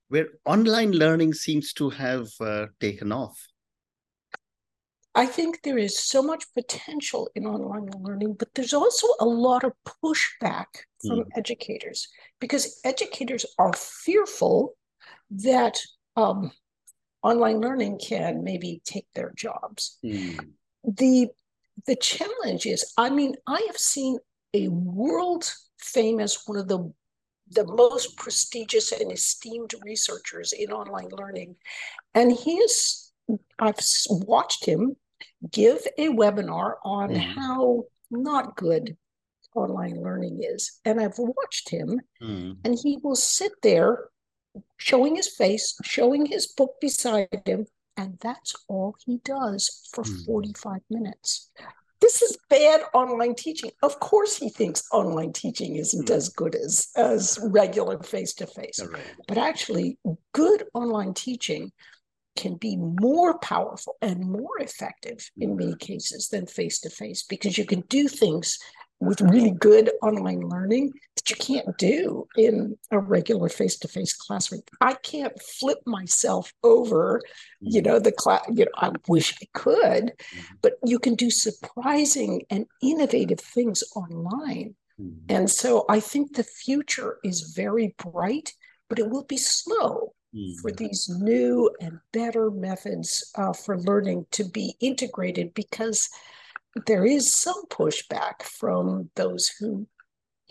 where 0.07 0.29
online 0.45 0.91
learning 0.91 1.33
seems 1.33 1.73
to 1.73 1.89
have 1.89 2.29
uh, 2.39 2.67
taken 2.79 3.11
off. 3.11 3.37
I 5.19 5.25
think 5.25 5.63
there 5.63 5.77
is 5.77 6.01
so 6.01 6.23
much 6.23 6.45
potential 6.53 7.29
in 7.35 7.45
online 7.45 7.89
learning, 7.99 8.35
but 8.39 8.47
there's 8.55 8.73
also 8.73 9.05
a 9.19 9.25
lot 9.25 9.65
of 9.65 9.73
pushback 9.85 10.67
from 11.05 11.19
mm. 11.19 11.27
educators 11.35 12.07
because 12.39 12.79
educators 12.85 13.45
are 13.57 13.73
fearful 13.73 14.77
that 15.29 15.77
um, 16.15 16.51
online 17.21 17.59
learning 17.59 17.99
can 17.99 18.45
maybe 18.45 18.81
take 18.85 19.07
their 19.13 19.33
jobs. 19.35 19.97
Mm. 20.05 20.39
The 20.85 21.27
the 21.85 21.97
challenge 21.97 22.65
is, 22.65 22.93
I 22.97 23.09
mean, 23.09 23.35
I 23.45 23.61
have 23.67 23.77
seen 23.77 24.19
a 24.53 24.69
world 24.69 25.53
famous, 25.79 26.47
one 26.47 26.59
of 26.59 26.69
the 26.69 26.93
the 27.49 27.65
most 27.65 28.15
prestigious 28.15 28.93
and 28.93 29.11
esteemed 29.11 29.73
researchers 29.83 30.53
in 30.53 30.71
online 30.71 31.09
learning, 31.09 31.57
and 32.13 32.31
he 32.31 32.53
is. 32.53 33.05
I've 33.59 33.77
watched 34.09 34.65
him 34.65 34.95
give 35.51 35.79
a 35.97 36.09
webinar 36.09 36.75
on 36.83 37.09
mm. 37.09 37.19
how 37.19 37.83
not 38.11 38.55
good 38.55 38.97
online 39.55 40.01
learning 40.01 40.41
is. 40.43 40.79
And 40.85 40.99
I've 40.99 41.17
watched 41.17 41.69
him, 41.69 41.99
mm. 42.21 42.57
and 42.63 42.77
he 42.81 42.97
will 43.01 43.15
sit 43.15 43.51
there 43.63 44.09
showing 44.77 45.15
his 45.15 45.27
face, 45.27 45.75
showing 45.83 46.25
his 46.25 46.47
book 46.47 46.75
beside 46.81 47.41
him, 47.45 47.65
and 47.97 48.17
that's 48.21 48.55
all 48.67 48.95
he 49.05 49.19
does 49.23 49.89
for 49.93 50.03
mm. 50.03 50.25
45 50.25 50.81
minutes. 50.89 51.49
This 52.01 52.21
is 52.21 52.37
bad 52.49 52.81
online 52.93 53.35
teaching. 53.35 53.71
Of 53.83 53.99
course, 53.99 54.37
he 54.37 54.49
thinks 54.49 54.87
online 54.93 55.33
teaching 55.33 55.75
isn't 55.75 56.07
mm. 56.07 56.15
as 56.15 56.29
good 56.29 56.55
as, 56.55 56.87
as 56.95 57.39
regular 57.43 58.01
face 58.01 58.33
to 58.35 58.47
face. 58.47 58.79
But 59.27 59.37
actually, 59.37 59.97
good 60.33 60.63
online 60.73 61.13
teaching 61.13 61.71
can 62.35 62.55
be 62.55 62.77
more 62.77 63.37
powerful 63.39 63.97
and 64.01 64.19
more 64.21 64.59
effective 64.59 65.29
in 65.37 65.55
many 65.55 65.75
cases 65.75 66.29
than 66.29 66.45
face 66.45 66.79
to 66.79 66.89
face 66.89 67.23
because 67.23 67.57
you 67.57 67.65
can 67.65 67.81
do 67.81 68.07
things 68.07 68.57
with 68.99 69.21
really 69.21 69.51
good 69.51 69.89
online 70.01 70.41
learning 70.41 70.91
that 71.15 71.29
you 71.29 71.35
can't 71.37 71.77
do 71.77 72.27
in 72.37 72.77
a 72.91 72.99
regular 72.99 73.47
face-to-face 73.47 74.13
classroom. 74.13 74.61
I 74.81 74.93
can't 74.93 75.41
flip 75.41 75.79
myself 75.85 76.53
over, 76.63 77.21
you 77.61 77.81
know, 77.81 77.99
the 77.99 78.11
class, 78.11 78.41
you 78.53 78.65
know, 78.65 78.71
I 78.75 78.91
wish 79.07 79.35
I 79.41 79.47
could, 79.53 80.03
mm-hmm. 80.03 80.55
but 80.61 80.73
you 80.83 80.99
can 80.99 81.15
do 81.15 81.29
surprising 81.29 82.43
and 82.49 82.65
innovative 82.81 83.39
things 83.39 83.83
online. 83.95 84.75
Mm-hmm. 85.01 85.25
And 85.29 85.49
so 85.49 85.85
I 85.87 86.01
think 86.01 86.35
the 86.35 86.43
future 86.43 87.19
is 87.23 87.53
very 87.53 87.95
bright, 87.97 88.53
but 88.89 88.99
it 88.99 89.09
will 89.09 89.23
be 89.23 89.37
slow. 89.37 90.13
For 90.61 90.71
these 90.71 91.09
new 91.09 91.71
and 91.81 91.99
better 92.13 92.51
methods 92.51 93.31
uh, 93.35 93.53
for 93.53 93.79
learning 93.79 94.25
to 94.31 94.43
be 94.43 94.75
integrated 94.79 95.53
because 95.53 96.09
there 96.85 97.05
is 97.05 97.33
some 97.33 97.65
pushback 97.69 98.43
from 98.43 99.09
those 99.15 99.49
who 99.59 99.87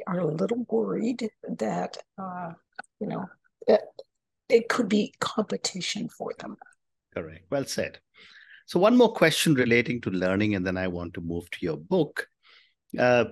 are 0.07 0.21
a 0.21 0.27
little 0.27 0.67
worried 0.69 1.29
that 1.49 1.97
uh, 2.21 2.53
you 3.01 3.07
know 3.07 3.27
that 3.67 3.83
it 4.49 4.69
could 4.69 4.89
be 4.89 5.15
competition 5.21 6.09
for 6.09 6.33
them. 6.39 6.57
Correct. 7.15 7.45
Well 7.51 7.65
said. 7.65 7.99
So 8.67 8.81
one 8.81 8.97
more 8.97 9.13
question 9.13 9.55
relating 9.55 10.01
to 10.03 10.11
learning 10.11 10.55
and 10.55 10.67
then 10.67 10.77
i 10.77 10.89
want 10.89 11.15
to 11.15 11.21
move 11.21 11.51
to 11.51 11.59
your 11.61 11.77
book. 11.77 12.27
Uh, 12.99 13.27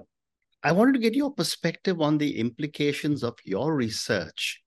i 0.62 0.70
wanted 0.72 0.92
to 0.92 1.00
get 1.00 1.14
your 1.14 1.32
perspective 1.32 2.00
on 2.00 2.18
the 2.18 2.38
implications 2.38 3.24
of 3.24 3.34
your 3.44 3.74
research 3.74 4.62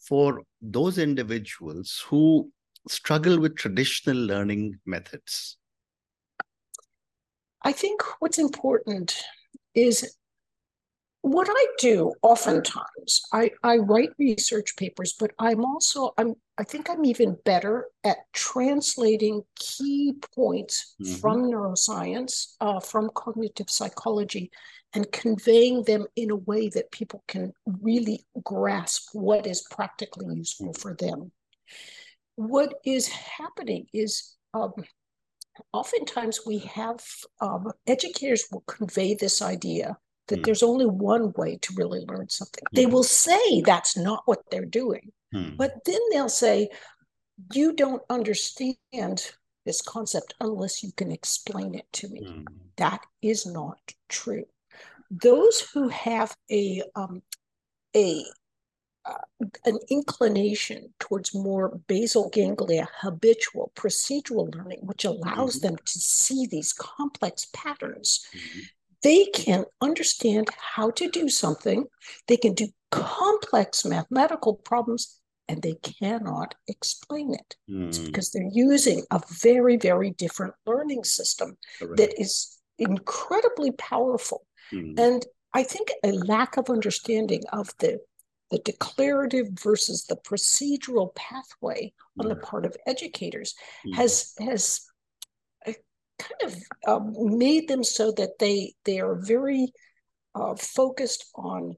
for 0.00 0.42
those 0.60 0.98
individuals 0.98 2.04
who 2.08 2.50
struggle 2.88 3.38
with 3.38 3.56
traditional 3.56 4.16
learning 4.16 4.78
methods? 4.86 5.56
I 7.62 7.72
think 7.72 8.02
what's 8.20 8.38
important 8.38 9.22
is 9.74 10.16
what 11.22 11.48
I 11.50 11.66
do 11.78 12.14
oftentimes, 12.22 13.22
I, 13.32 13.50
I 13.62 13.76
write 13.76 14.10
research 14.18 14.74
papers, 14.76 15.14
but 15.18 15.32
I'm 15.38 15.64
also 15.64 16.14
I'm 16.16 16.34
I 16.56 16.64
think 16.64 16.88
I'm 16.88 17.04
even 17.04 17.36
better 17.44 17.86
at 18.04 18.18
translating 18.32 19.42
key 19.54 20.14
points 20.34 20.94
mm-hmm. 21.00 21.14
from 21.16 21.42
neuroscience, 21.42 22.54
uh, 22.60 22.80
from 22.80 23.10
cognitive 23.14 23.68
psychology, 23.68 24.50
and 24.94 25.10
conveying 25.12 25.84
them 25.84 26.06
in 26.16 26.30
a 26.30 26.36
way 26.36 26.68
that 26.68 26.90
people 26.90 27.22
can 27.28 27.52
really 27.80 28.24
grasp 28.42 29.10
what 29.12 29.46
is 29.46 29.66
practically 29.70 30.34
useful 30.34 30.72
for 30.72 30.94
them. 30.94 31.30
What 32.36 32.74
is 32.84 33.08
happening 33.08 33.86
is 33.92 34.36
um, 34.52 34.72
oftentimes 35.72 36.40
we 36.44 36.58
have 36.58 37.04
um, 37.40 37.70
educators 37.86 38.46
will 38.50 38.62
convey 38.62 39.14
this 39.14 39.42
idea 39.42 39.96
that 40.28 40.40
mm. 40.40 40.44
there's 40.44 40.62
only 40.62 40.86
one 40.86 41.32
way 41.36 41.58
to 41.62 41.74
really 41.76 42.00
learn 42.00 42.28
something. 42.28 42.64
Mm. 42.72 42.76
They 42.76 42.86
will 42.86 43.04
say 43.04 43.60
that's 43.60 43.96
not 43.96 44.22
what 44.24 44.42
they're 44.50 44.64
doing, 44.64 45.12
mm. 45.34 45.56
but 45.56 45.84
then 45.84 46.00
they'll 46.10 46.28
say, 46.28 46.68
You 47.54 47.74
don't 47.74 48.02
understand 48.10 49.30
this 49.66 49.82
concept 49.82 50.34
unless 50.40 50.82
you 50.82 50.90
can 50.96 51.12
explain 51.12 51.74
it 51.74 51.86
to 51.92 52.08
me. 52.08 52.24
Hmm. 52.24 52.44
That 52.78 53.04
is 53.20 53.44
not 53.44 53.78
true 54.08 54.46
those 55.10 55.60
who 55.72 55.88
have 55.88 56.36
a 56.50 56.82
um, 56.94 57.22
a 57.96 58.24
uh, 59.04 59.46
an 59.64 59.78
inclination 59.88 60.92
towards 61.00 61.34
more 61.34 61.80
basal 61.86 62.28
ganglia 62.30 62.86
habitual 63.00 63.72
procedural 63.74 64.54
learning 64.54 64.78
which 64.82 65.04
allows 65.04 65.56
mm-hmm. 65.56 65.68
them 65.68 65.76
to 65.84 65.98
see 65.98 66.46
these 66.46 66.72
complex 66.74 67.46
patterns 67.54 68.26
mm-hmm. 68.34 68.60
they 69.02 69.24
can 69.34 69.64
understand 69.80 70.48
how 70.74 70.90
to 70.90 71.08
do 71.08 71.28
something 71.28 71.86
they 72.28 72.36
can 72.36 72.52
do 72.52 72.68
complex 72.90 73.84
mathematical 73.86 74.54
problems 74.54 75.18
and 75.48 75.62
they 75.62 75.74
cannot 75.82 76.54
explain 76.68 77.34
it 77.34 77.56
mm-hmm. 77.68 78.04
because 78.04 78.30
they're 78.30 78.50
using 78.52 79.02
a 79.10 79.20
very 79.40 79.78
very 79.78 80.10
different 80.10 80.52
learning 80.66 81.04
system 81.04 81.56
Correct. 81.78 81.96
that 81.96 82.20
is 82.20 82.60
incredibly 82.78 83.70
powerful 83.72 84.44
Mm. 84.72 84.98
And 84.98 85.26
I 85.52 85.62
think 85.62 85.90
a 86.04 86.12
lack 86.12 86.56
of 86.56 86.70
understanding 86.70 87.42
of 87.52 87.70
the 87.78 88.00
the 88.50 88.58
declarative 88.58 89.46
versus 89.62 90.06
the 90.06 90.16
procedural 90.16 91.14
pathway 91.14 91.92
on 92.18 92.28
the 92.28 92.34
part 92.34 92.66
of 92.66 92.76
educators 92.86 93.54
mm. 93.86 93.94
has 93.94 94.34
has 94.40 94.80
uh, 95.66 95.72
kind 96.18 96.52
of 96.52 96.56
um, 96.86 97.38
made 97.38 97.68
them 97.68 97.84
so 97.84 98.12
that 98.12 98.38
they 98.38 98.74
they 98.84 99.00
are 99.00 99.14
very 99.14 99.68
uh, 100.34 100.54
focused 100.56 101.30
on 101.34 101.76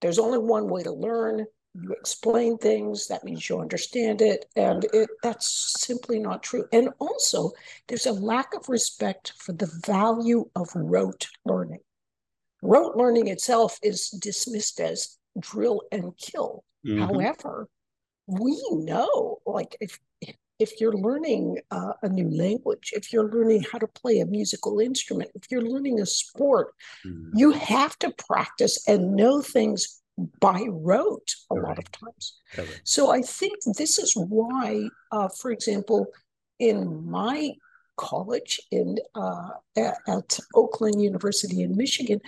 there's 0.00 0.18
only 0.18 0.38
one 0.38 0.68
way 0.68 0.82
to 0.82 0.92
learn. 0.92 1.46
You 1.74 1.92
explain 1.92 2.58
things. 2.58 3.06
That 3.06 3.22
means 3.22 3.48
you 3.48 3.60
understand 3.60 4.22
it. 4.22 4.46
And 4.56 4.84
it, 4.92 5.08
that's 5.22 5.76
simply 5.78 6.18
not 6.18 6.42
true. 6.42 6.64
And 6.72 6.88
also 6.98 7.52
there's 7.86 8.06
a 8.06 8.12
lack 8.12 8.54
of 8.54 8.68
respect 8.68 9.34
for 9.38 9.52
the 9.52 9.70
value 9.86 10.50
of 10.56 10.68
rote 10.74 11.28
learning 11.44 11.80
rote 12.62 12.96
learning 12.96 13.28
itself 13.28 13.78
is 13.82 14.08
dismissed 14.10 14.80
as 14.80 15.18
drill 15.38 15.82
and 15.92 16.16
kill. 16.16 16.64
Mm-hmm. 16.86 17.02
However, 17.02 17.68
we 18.26 18.60
know, 18.70 19.38
like 19.46 19.76
if 19.80 19.98
if 20.58 20.78
you're 20.78 20.92
learning 20.92 21.58
uh, 21.70 21.94
a 22.02 22.08
new 22.08 22.28
language, 22.28 22.92
if 22.94 23.12
you're 23.12 23.30
learning 23.30 23.64
how 23.72 23.78
to 23.78 23.86
play 23.86 24.20
a 24.20 24.26
musical 24.26 24.78
instrument, 24.78 25.30
if 25.34 25.50
you're 25.50 25.62
learning 25.62 26.00
a 26.00 26.06
sport, 26.06 26.74
mm-hmm. 27.06 27.30
you 27.34 27.52
have 27.52 27.98
to 27.98 28.12
practice 28.28 28.86
and 28.86 29.16
know 29.16 29.40
things 29.40 30.02
by 30.38 30.66
rote 30.68 31.34
a 31.50 31.54
lot 31.54 31.78
of 31.78 31.90
times. 31.90 32.38
Right. 32.58 32.80
So 32.84 33.10
I 33.10 33.22
think 33.22 33.54
this 33.78 33.98
is 33.98 34.14
why, 34.14 34.88
uh, 35.10 35.28
for 35.28 35.50
example, 35.50 36.08
in 36.58 37.10
my 37.10 37.54
college 38.00 38.52
in 38.70 38.98
uh, 39.14 39.50
at, 39.76 39.96
at 40.08 40.38
Oakland 40.54 41.02
University 41.02 41.62
in 41.62 41.76
Michigan, 41.76 42.20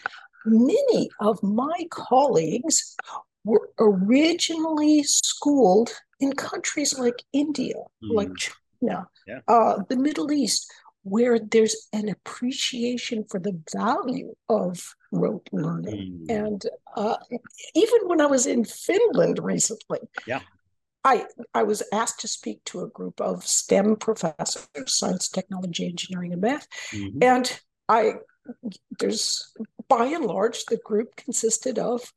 many 0.44 1.08
of 1.20 1.42
my 1.42 1.78
colleagues 1.90 2.96
were 3.44 3.70
originally 3.78 5.02
schooled 5.02 5.90
in 6.20 6.32
countries 6.34 6.98
like 6.98 7.24
India, 7.32 7.74
mm. 8.04 8.14
like 8.18 8.30
China, 8.36 9.08
yeah. 9.26 9.40
uh, 9.48 9.78
the 9.88 9.96
Middle 9.96 10.30
East, 10.30 10.70
where 11.02 11.38
there's 11.38 11.88
an 11.92 12.08
appreciation 12.08 13.24
for 13.28 13.40
the 13.40 13.58
value 13.74 14.32
of 14.48 14.94
rote 15.10 15.48
learning. 15.52 16.26
Mm. 16.28 16.46
And 16.46 16.62
uh, 16.96 17.16
even 17.74 18.00
when 18.08 18.20
I 18.20 18.26
was 18.26 18.46
in 18.46 18.64
Finland 18.64 19.38
recently, 19.42 20.00
yeah. 20.26 20.42
I, 21.04 21.26
I 21.52 21.64
was 21.64 21.82
asked 21.92 22.20
to 22.20 22.28
speak 22.28 22.62
to 22.66 22.82
a 22.82 22.88
group 22.88 23.20
of 23.20 23.46
STEM 23.46 23.96
professors, 23.96 24.68
science, 24.86 25.28
technology, 25.28 25.86
engineering, 25.86 26.32
and 26.32 26.42
math. 26.42 26.68
Mm-hmm. 26.92 27.18
And 27.22 27.60
I 27.88 28.14
there's 28.98 29.52
by 29.88 30.06
and 30.06 30.24
large 30.24 30.64
the 30.66 30.78
group 30.78 31.14
consisted 31.16 31.78
of 31.78 32.12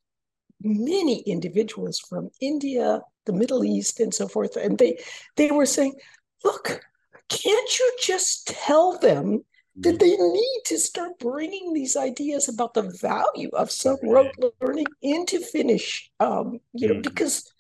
many 0.62 1.22
individuals 1.22 2.00
from 2.00 2.30
India, 2.42 3.01
the 3.25 3.34
Middle 3.34 3.63
East, 3.63 4.00
and 4.00 4.13
so 4.13 4.27
forth. 4.27 4.56
And 4.56 4.77
they 4.77 5.00
they 5.36 5.51
were 5.51 5.65
saying, 5.65 5.96
look, 6.44 6.82
can't 7.30 7.80
you 7.80 7.98
just 8.01 8.48
tell 8.48 8.98
them 8.98 9.44
that 9.77 10.00
they 10.00 10.15
need 10.15 10.62
to 10.65 10.80
start 10.80 11.20
bringing 11.20 11.74
these 11.74 11.98
ideas 11.98 12.48
about 12.48 12.74
the 12.74 12.96
value 13.01 13.50
of 13.54 13.70
some 13.70 13.98
rote 14.04 14.32
learning 14.62 14.86
into 15.01 15.39
Finnish, 15.39 16.10
um, 16.22 16.60
you 16.74 16.88
know, 16.88 16.96
mm. 16.96 17.04
because 17.04 17.51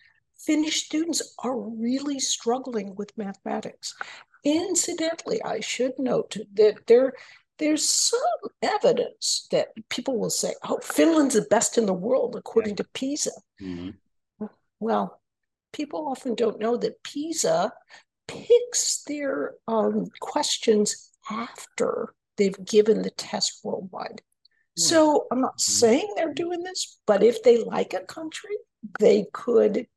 Finnish 0.45 0.85
students 0.85 1.35
are 1.39 1.57
really 1.57 2.19
struggling 2.19 2.95
with 2.95 3.17
mathematics. 3.17 3.95
Incidentally, 4.43 5.41
I 5.43 5.59
should 5.59 5.93
note 5.97 6.37
that 6.53 6.87
there 6.87 7.13
there's 7.57 7.87
some 7.87 8.51
evidence 8.61 9.47
that 9.51 9.69
people 9.89 10.19
will 10.19 10.29
say, 10.29 10.53
"Oh, 10.63 10.79
Finland's 10.83 11.35
the 11.35 11.47
best 11.49 11.77
in 11.77 11.85
the 11.85 11.93
world 11.93 12.35
according 12.35 12.75
to 12.77 12.83
PISA." 12.93 13.31
Mm-hmm. 13.61 14.45
Well, 14.79 15.21
people 15.71 16.07
often 16.07 16.35
don't 16.35 16.59
know 16.59 16.77
that 16.77 17.01
PISA 17.03 17.71
picks 18.27 19.03
their 19.03 19.55
um, 19.67 20.07
questions 20.19 21.11
after 21.29 22.13
they've 22.37 22.65
given 22.65 23.01
the 23.01 23.11
test 23.11 23.61
worldwide. 23.63 24.21
Hmm. 24.77 24.81
So 24.81 25.27
I'm 25.31 25.41
not 25.41 25.57
mm-hmm. 25.57 25.71
saying 25.71 26.13
they're 26.15 26.33
doing 26.33 26.63
this, 26.63 26.99
but 27.05 27.23
if 27.23 27.41
they 27.43 27.63
like 27.63 27.93
a 27.93 28.01
country, 28.01 28.55
they 28.99 29.25
could 29.33 29.87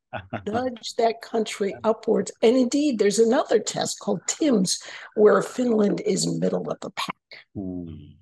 nudge 0.46 0.94
that 0.96 1.20
country 1.22 1.74
upwards. 1.84 2.32
And 2.42 2.56
indeed, 2.56 2.98
there's 2.98 3.18
another 3.18 3.58
test 3.58 3.98
called 4.00 4.20
TIMSS 4.26 4.82
where 5.14 5.42
Finland 5.42 6.00
is 6.04 6.26
middle 6.26 6.70
of 6.70 6.78
the 6.80 6.90
pack. 6.90 7.44
Hmm. 7.54 8.14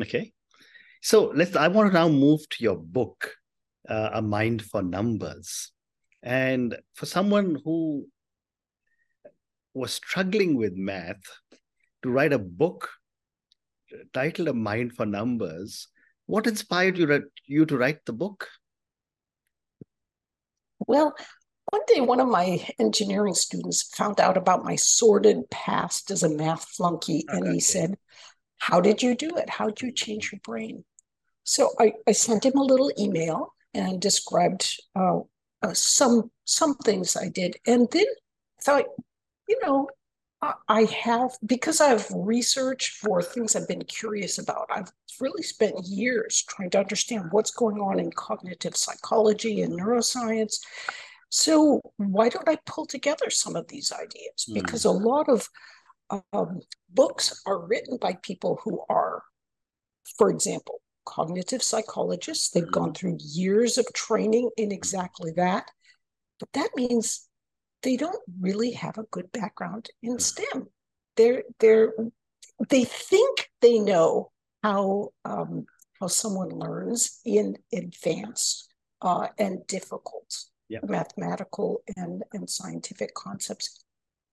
Okay. 0.00 0.32
So 1.02 1.32
let's 1.34 1.56
I 1.56 1.68
want 1.68 1.90
to 1.90 1.94
now 1.94 2.08
move 2.08 2.48
to 2.50 2.64
your 2.64 2.76
book, 2.76 3.32
uh, 3.88 4.10
A 4.14 4.22
Mind 4.22 4.62
for 4.62 4.82
Numbers. 4.82 5.70
And 6.22 6.76
for 6.94 7.06
someone 7.06 7.58
who 7.64 8.08
was 9.74 9.92
struggling 9.92 10.56
with 10.56 10.74
math, 10.74 11.22
to 12.02 12.10
write 12.10 12.32
a 12.32 12.38
book 12.38 12.88
titled 14.12 14.48
A 14.48 14.54
Mind 14.54 14.94
for 14.94 15.06
Numbers, 15.06 15.88
what 16.26 16.46
inspired 16.46 16.98
you, 16.98 17.30
you 17.46 17.66
to 17.66 17.76
write 17.76 18.04
the 18.04 18.12
book? 18.12 18.48
Well, 20.86 21.14
one 21.70 21.82
day 21.88 22.00
one 22.00 22.20
of 22.20 22.28
my 22.28 22.66
engineering 22.78 23.34
students 23.34 23.82
found 23.82 24.20
out 24.20 24.36
about 24.36 24.64
my 24.64 24.76
sordid 24.76 25.50
past 25.50 26.10
as 26.10 26.22
a 26.22 26.28
math 26.28 26.64
flunky, 26.68 27.24
and 27.28 27.44
okay. 27.44 27.54
he 27.54 27.60
said, 27.60 27.96
How 28.58 28.80
did 28.80 29.02
you 29.02 29.16
do 29.16 29.36
it? 29.36 29.50
How 29.50 29.66
did 29.66 29.82
you 29.82 29.92
change 29.92 30.30
your 30.32 30.40
brain? 30.44 30.84
So 31.42 31.70
I, 31.78 31.92
I 32.06 32.12
sent 32.12 32.44
him 32.44 32.56
a 32.56 32.62
little 32.62 32.92
email 32.98 33.54
and 33.74 34.00
described 34.00 34.80
uh, 34.94 35.20
uh, 35.62 35.74
some 35.74 36.30
some 36.44 36.76
things 36.76 37.16
I 37.16 37.28
did, 37.28 37.56
and 37.66 37.88
then 37.90 38.06
thought, 38.62 38.84
you 39.48 39.58
know, 39.62 39.88
I 40.42 40.82
have 40.82 41.32
because 41.46 41.80
I've 41.80 42.06
researched 42.14 42.98
for 42.98 43.22
things 43.22 43.56
I've 43.56 43.68
been 43.68 43.84
curious 43.84 44.38
about. 44.38 44.66
I've 44.70 44.92
really 45.20 45.42
spent 45.42 45.86
years 45.86 46.44
trying 46.48 46.70
to 46.70 46.78
understand 46.78 47.28
what's 47.30 47.50
going 47.50 47.78
on 47.78 47.98
in 47.98 48.10
cognitive 48.12 48.76
psychology 48.76 49.62
and 49.62 49.78
neuroscience. 49.78 50.58
So 51.30 51.80
why 51.96 52.28
don't 52.28 52.48
I 52.48 52.58
pull 52.66 52.86
together 52.86 53.30
some 53.30 53.56
of 53.56 53.66
these 53.68 53.92
ideas? 53.92 54.46
Mm. 54.48 54.54
Because 54.54 54.84
a 54.84 54.90
lot 54.90 55.28
of 55.28 55.48
um, 56.32 56.60
books 56.90 57.42
are 57.46 57.66
written 57.66 57.96
by 58.00 58.18
people 58.22 58.60
who 58.62 58.82
are, 58.88 59.22
for 60.18 60.30
example, 60.30 60.80
cognitive 61.06 61.62
psychologists. 61.62 62.50
They've 62.50 62.64
mm. 62.64 62.72
gone 62.72 62.94
through 62.94 63.18
years 63.20 63.78
of 63.78 63.86
training 63.94 64.50
in 64.56 64.70
exactly 64.70 65.32
that. 65.36 65.70
But 66.38 66.52
that 66.52 66.70
means 66.76 67.25
they 67.86 67.96
don't 67.96 68.20
really 68.40 68.72
have 68.72 68.98
a 68.98 69.04
good 69.12 69.30
background 69.30 69.88
in 70.02 70.18
STEM. 70.18 70.66
They're 71.16 71.44
they're 71.60 71.92
they 72.68 72.82
think 72.82 73.48
they 73.60 73.78
know 73.78 74.32
how 74.64 75.10
um, 75.24 75.66
how 76.00 76.08
someone 76.08 76.48
learns 76.48 77.20
in 77.24 77.56
advanced 77.72 78.74
uh, 79.02 79.28
and 79.38 79.64
difficult 79.68 80.36
yep. 80.68 80.82
mathematical 80.88 81.82
and, 81.96 82.24
and 82.32 82.50
scientific 82.50 83.14
concepts, 83.14 83.84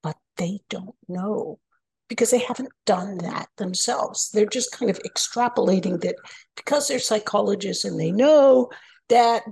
but 0.01 0.17
they 0.37 0.61
don't 0.71 0.95
know 1.07 1.59
because 2.09 2.31
they 2.31 2.39
haven't 2.39 2.73
done 2.87 3.19
that 3.19 3.49
themselves. 3.57 4.31
They're 4.31 4.47
just 4.47 4.71
kind 4.71 4.89
of 4.89 4.99
extrapolating 5.03 6.01
that 6.01 6.15
because 6.55 6.87
they're 6.87 6.97
psychologists 6.97 7.85
and 7.85 7.99
they 7.99 8.11
know 8.11 8.71
that 9.09 9.43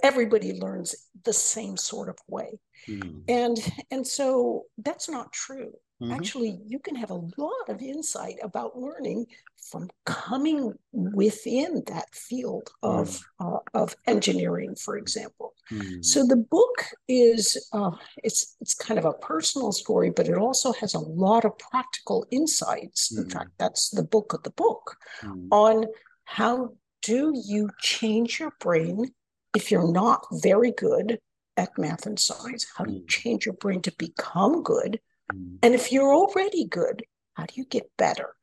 everybody 0.00 0.60
learns 0.60 0.94
the 1.24 1.32
same 1.32 1.76
sort 1.76 2.08
of 2.08 2.16
way. 2.28 2.60
Mm. 2.88 3.22
And 3.28 3.72
and 3.90 4.06
so 4.06 4.64
that's 4.78 5.08
not 5.08 5.32
true. 5.32 5.72
Mm-hmm. 6.02 6.12
Actually, 6.12 6.60
you 6.66 6.78
can 6.78 6.94
have 6.94 7.10
a 7.10 7.22
lot 7.36 7.68
of 7.68 7.82
insight 7.82 8.36
about 8.42 8.78
learning 8.78 9.26
from 9.70 9.90
coming 10.06 10.72
within 10.92 11.82
that 11.86 12.14
field 12.14 12.70
of 12.82 13.08
mm. 13.08 13.22
uh, 13.40 13.58
of 13.74 13.94
engineering, 14.06 14.74
for 14.76 14.96
example. 14.96 15.52
Mm. 15.70 16.02
So 16.02 16.26
the 16.26 16.36
book 16.36 16.84
is 17.06 17.68
uh, 17.72 17.90
it's 18.24 18.56
it's 18.60 18.74
kind 18.74 18.98
of 18.98 19.04
a 19.04 19.12
personal 19.12 19.72
story, 19.72 20.10
but 20.10 20.26
it 20.26 20.38
also 20.38 20.72
has 20.74 20.94
a 20.94 20.98
lot 20.98 21.44
of 21.44 21.58
practical 21.58 22.26
insights. 22.30 23.14
In 23.16 23.24
mm. 23.24 23.32
fact, 23.32 23.50
that's 23.58 23.90
the 23.90 24.02
book 24.04 24.32
of 24.32 24.42
the 24.42 24.52
book 24.52 24.96
mm. 25.22 25.48
on 25.50 25.84
how 26.24 26.70
do 27.02 27.32
you 27.34 27.68
change 27.80 28.40
your 28.40 28.52
brain 28.60 29.12
if 29.54 29.70
you're 29.70 29.92
not 29.92 30.24
very 30.42 30.72
good 30.72 31.18
at 31.60 31.78
math 31.78 32.06
and 32.06 32.18
science? 32.18 32.66
How 32.76 32.84
do 32.84 32.92
you 32.92 33.00
mm. 33.00 33.08
change 33.08 33.46
your 33.46 33.54
brain 33.54 33.82
to 33.82 33.92
become 33.98 34.62
good? 34.62 35.00
Mm. 35.32 35.58
And 35.62 35.74
if 35.74 35.92
you're 35.92 36.14
already 36.14 36.64
good, 36.64 37.04
how 37.34 37.44
do 37.46 37.54
you 37.56 37.64
get 37.64 37.90
better? 37.96 38.34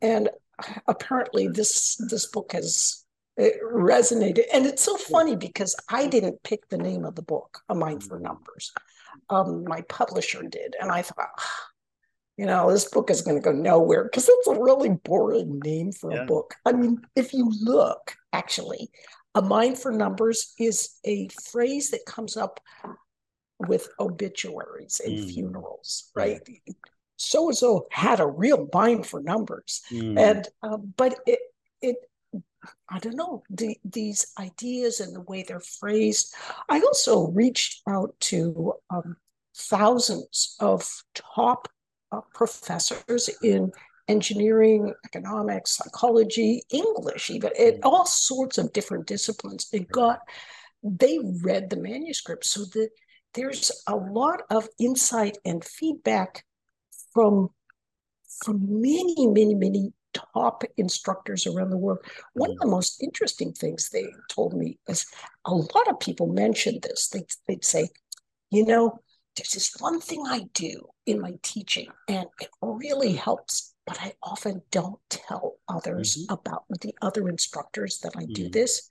And 0.00 0.30
apparently, 0.86 1.48
this 1.48 1.96
this 2.10 2.26
book 2.26 2.52
has 2.52 3.04
resonated, 3.38 4.44
and 4.52 4.66
it's 4.66 4.82
so 4.82 4.96
funny 4.96 5.36
because 5.36 5.76
I 5.88 6.06
didn't 6.06 6.42
pick 6.42 6.68
the 6.68 6.78
name 6.78 7.04
of 7.04 7.14
the 7.14 7.22
book, 7.22 7.60
A 7.68 7.74
Mind 7.74 8.02
for 8.02 8.18
mm. 8.18 8.22
Numbers. 8.22 8.72
Um, 9.30 9.64
my 9.64 9.82
publisher 9.82 10.42
did, 10.42 10.74
and 10.80 10.90
I 10.90 11.02
thought, 11.02 11.30
you 12.38 12.46
know, 12.46 12.70
this 12.70 12.88
book 12.88 13.10
is 13.10 13.22
going 13.22 13.36
to 13.36 13.42
go 13.42 13.52
nowhere 13.52 14.04
because 14.04 14.28
it's 14.28 14.46
a 14.46 14.60
really 14.60 14.90
boring 14.90 15.60
name 15.64 15.92
for 15.92 16.12
yeah. 16.12 16.22
a 16.22 16.26
book. 16.26 16.54
I 16.64 16.72
mean, 16.72 17.02
if 17.14 17.34
you 17.34 17.52
look, 17.62 18.14
actually, 18.32 18.90
a 19.34 19.42
mind 19.42 19.78
for 19.78 19.92
numbers 19.92 20.54
is 20.58 20.98
a 21.04 21.28
phrase 21.50 21.90
that 21.90 22.06
comes 22.06 22.36
up 22.36 22.60
with 23.60 23.88
obituaries 23.98 25.00
and 25.04 25.18
mm. 25.18 25.32
funerals, 25.32 26.10
right? 26.14 26.40
So 27.16 27.48
and 27.48 27.56
so 27.56 27.86
had 27.90 28.20
a 28.20 28.26
real 28.26 28.68
mind 28.72 29.06
for 29.06 29.20
numbers, 29.20 29.82
mm. 29.90 30.18
and 30.18 30.48
uh, 30.62 30.76
but 30.76 31.18
it 31.26 31.40
it 31.82 31.96
I 32.88 32.98
don't 32.98 33.16
know 33.16 33.42
the, 33.50 33.76
these 33.84 34.32
ideas 34.38 35.00
and 35.00 35.14
the 35.14 35.20
way 35.20 35.42
they're 35.42 35.60
phrased. 35.60 36.34
I 36.68 36.80
also 36.80 37.28
reached 37.28 37.82
out 37.88 38.14
to 38.20 38.74
um, 38.90 39.16
thousands 39.54 40.56
of 40.60 41.02
top 41.14 41.68
uh, 42.10 42.20
professors 42.34 43.28
in 43.42 43.72
engineering, 44.08 44.92
economics, 45.04 45.76
psychology, 45.76 46.62
English, 46.70 47.30
even 47.30 47.50
in 47.58 47.74
mm. 47.74 47.80
all 47.84 48.06
sorts 48.06 48.58
of 48.58 48.72
different 48.72 49.06
disciplines. 49.06 49.68
They 49.70 49.80
got 49.80 50.20
they 50.82 51.18
read 51.42 51.70
the 51.70 51.76
manuscript 51.76 52.44
so 52.44 52.64
that 52.72 52.90
there's 53.34 53.70
a 53.86 53.96
lot 53.96 54.42
of 54.50 54.68
insight 54.78 55.36
and 55.44 55.64
feedback 55.64 56.44
from 57.12 57.50
from 58.42 58.60
many, 58.60 59.26
many, 59.26 59.54
many 59.54 59.92
top 60.12 60.62
instructors 60.76 61.46
around 61.46 61.70
the 61.70 61.76
world. 61.76 61.98
One 62.34 62.50
of 62.50 62.58
the 62.58 62.66
most 62.66 63.02
interesting 63.02 63.52
things 63.52 63.88
they 63.88 64.06
told 64.30 64.54
me 64.54 64.78
is 64.88 65.06
a 65.44 65.54
lot 65.54 65.88
of 65.88 66.00
people 66.00 66.28
mentioned 66.28 66.82
this. 66.82 67.08
They, 67.08 67.24
they'd 67.46 67.64
say, 67.64 67.88
you 68.50 68.64
know, 68.64 69.00
there's 69.36 69.50
this 69.50 69.74
one 69.78 70.00
thing 70.00 70.24
I 70.26 70.46
do 70.54 70.88
in 71.06 71.20
my 71.20 71.32
teaching, 71.42 71.88
and 72.08 72.26
it 72.40 72.48
really 72.60 73.12
helps 73.12 73.74
but 73.88 73.98
I 74.02 74.12
often 74.22 74.60
don't 74.70 75.00
tell 75.08 75.56
others 75.66 76.16
mm-hmm. 76.16 76.34
about 76.34 76.64
the 76.82 76.94
other 77.00 77.28
instructors 77.28 77.98
that 78.00 78.12
I 78.16 78.26
do 78.26 78.48
mm. 78.48 78.52
this. 78.52 78.90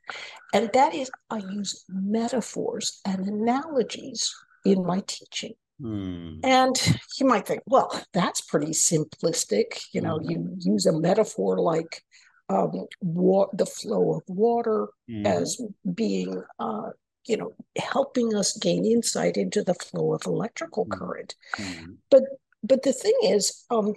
And 0.54 0.72
that 0.74 0.96
is, 0.96 1.12
I 1.30 1.38
use 1.38 1.86
metaphors 1.88 3.00
and 3.06 3.28
analogies 3.28 4.34
in 4.66 4.84
my 4.84 5.04
teaching. 5.06 5.54
Hmm. 5.80 6.40
And 6.44 6.76
you 7.20 7.28
might 7.28 7.46
think, 7.46 7.62
well, 7.68 7.92
that's 8.12 8.42
pretty 8.42 8.72
simplistic. 8.72 9.86
You 9.92 10.02
know, 10.02 10.18
Mhm. 10.18 10.30
you 10.30 10.58
use 10.74 10.88
a 10.88 11.00
metaphor 11.00 11.60
like 11.60 12.04
um, 12.50 12.88
wa- 13.02 13.50
the 13.52 13.66
flow 13.66 14.14
of 14.16 14.24
water 14.28 14.88
as 15.26 15.62
being, 15.94 16.42
uh, 16.60 16.92
you 17.26 17.36
know, 17.36 17.54
helping 17.76 18.34
us 18.34 18.58
gain 18.58 18.86
insight 18.86 19.36
into 19.36 19.62
the 19.62 19.74
flow 19.74 20.14
of 20.14 20.26
electrical 20.26 20.86
Mhm. 20.86 20.98
current. 20.98 21.36
Mhm. 21.58 21.98
But 22.10 22.24
the 22.64 22.94
thing 22.94 23.18
is, 23.24 23.66
um, 23.70 23.94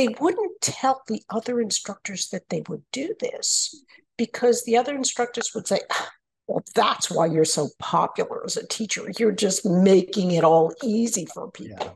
they 0.00 0.14
wouldn't 0.18 0.60
tell 0.62 1.02
the 1.08 1.22
other 1.28 1.60
instructors 1.60 2.28
that 2.28 2.48
they 2.48 2.62
would 2.68 2.82
do 2.90 3.14
this 3.20 3.84
because 4.16 4.64
the 4.64 4.78
other 4.78 4.94
instructors 4.94 5.54
would 5.54 5.68
say, 5.68 5.80
"Ah, 5.90 6.10
well, 6.46 6.64
that's 6.74 7.10
why 7.10 7.26
you're 7.26 7.44
so 7.44 7.68
popular 7.78 8.42
as 8.46 8.56
a 8.56 8.66
teacher. 8.66 9.02
You're 9.18 9.40
just 9.46 9.66
making 9.66 10.30
it 10.30 10.42
all 10.42 10.72
easy 10.82 11.26
for 11.26 11.50
people. 11.50 11.76
Yeah. 11.80 11.92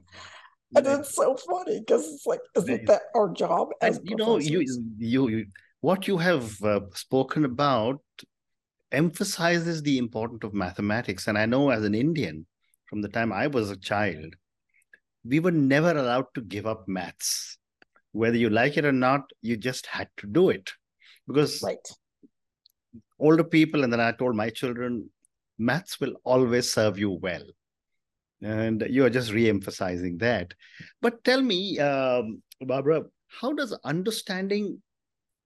And 0.77 0.87
it's 1.01 1.15
so 1.15 1.35
funny 1.37 1.81
because 1.81 2.07
it's 2.13 2.27
like, 2.27 2.41
isn't 2.57 2.87
that 2.87 3.03
our 3.15 3.31
job 3.31 3.69
as 3.81 3.97
and 3.97 4.11
you 4.11 4.17
know 4.17 4.39
you, 4.39 4.61
you 4.61 5.29
you 5.29 5.47
what 5.81 6.07
you 6.07 6.19
have 6.19 6.63
uh, 6.63 6.81
spoken 6.93 7.45
about 7.45 8.01
emphasizes 8.93 9.83
the 9.83 9.97
importance 9.99 10.45
of 10.45 10.53
mathematics 10.53 11.27
and 11.29 11.37
i 11.39 11.47
know 11.47 11.71
as 11.71 11.85
an 11.85 11.95
indian 11.95 12.47
from 12.87 13.03
the 13.03 13.09
time 13.09 13.33
i 13.33 13.47
was 13.47 13.71
a 13.71 13.77
child 13.77 14.35
we 15.25 15.41
were 15.41 15.57
never 15.75 15.93
allowed 15.97 16.27
to 16.35 16.43
give 16.43 16.67
up 16.67 16.87
maths 16.87 17.59
whether 18.15 18.37
you 18.37 18.49
like 18.49 18.77
it 18.77 18.85
or 18.85 18.93
not 18.93 19.23
you 19.43 19.57
just 19.57 19.87
had 19.87 20.09
to 20.17 20.27
do 20.27 20.51
it. 20.51 20.73
Because 21.27 21.63
Right. 21.63 21.89
older 23.19 23.45
people 23.45 23.85
and 23.85 23.93
then 23.93 24.01
i 24.01 24.13
told 24.13 24.37
my 24.37 24.51
children 24.51 25.09
maths 25.59 26.01
will 26.01 26.15
always 26.25 26.73
serve 26.73 26.99
you 26.99 27.11
well. 27.11 27.45
And 28.43 28.85
you 28.91 29.05
are 29.05 29.11
just 29.11 29.33
re-emphasizing 29.33 30.19
that. 30.19 30.53
But 31.01 31.25
tell 31.25 31.43
me 31.43 31.79
um, 31.79 32.43
barbara 32.61 33.05
how 33.41 33.53
does 33.53 33.77
understanding 33.85 34.83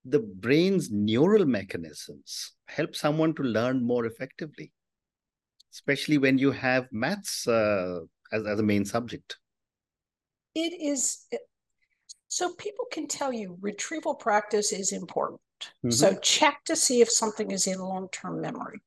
the 0.04 0.20
brain's 0.20 0.90
neural 0.90 1.44
mechanisms 1.44 2.52
help 2.66 2.94
someone 2.94 3.35
to 3.35 3.42
learn 3.42 3.85
more 3.85 4.04
effectively 4.07 4.72
especially 5.72 6.18
when 6.18 6.38
you 6.38 6.50
have 6.50 6.88
maths 6.90 7.46
uh, 7.46 8.00
as, 8.33 8.44
as 8.46 8.59
a 8.59 8.62
main 8.62 8.85
subject? 8.85 9.37
It 10.54 10.72
is 10.81 11.26
so 12.29 12.53
people 12.55 12.85
can 12.93 13.07
tell 13.09 13.33
you 13.33 13.57
retrieval 13.61 14.14
practice 14.14 14.73
is 14.73 14.93
important. 14.93 15.41
So 15.91 16.14
check 16.14 16.62
to 16.67 16.77
see 16.77 17.01
if 17.01 17.11
something 17.11 17.51
is 17.51 17.67
in 17.67 17.81
long-term 17.81 18.41
memory. 18.41 18.81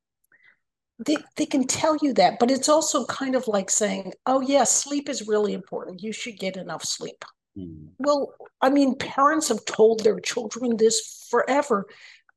They, 1.06 1.18
they 1.36 1.48
can 1.48 1.66
tell 1.66 1.98
you 2.02 2.14
that, 2.14 2.40
but 2.40 2.52
it's 2.52 2.70
also 2.70 3.06
kind 3.06 3.36
of 3.36 3.48
like 3.48 3.70
saying, 3.70 4.14
oh, 4.26 4.42
yeah, 4.42 4.64
sleep 4.64 5.10
is 5.10 5.28
really 5.28 5.54
important. 5.54 6.04
You 6.04 6.14
should 6.14 6.40
get 6.40 6.56
enough 6.56 6.86
sleep. 6.86 7.26
Hmm. 7.58 7.88
Well, 7.98 8.34
I 8.62 8.70
mean, 8.70 8.96
parents 8.96 9.50
have 9.50 9.66
told 9.66 10.02
their 10.02 10.20
children 10.20 10.78
this 10.78 11.28
forever, 11.30 11.88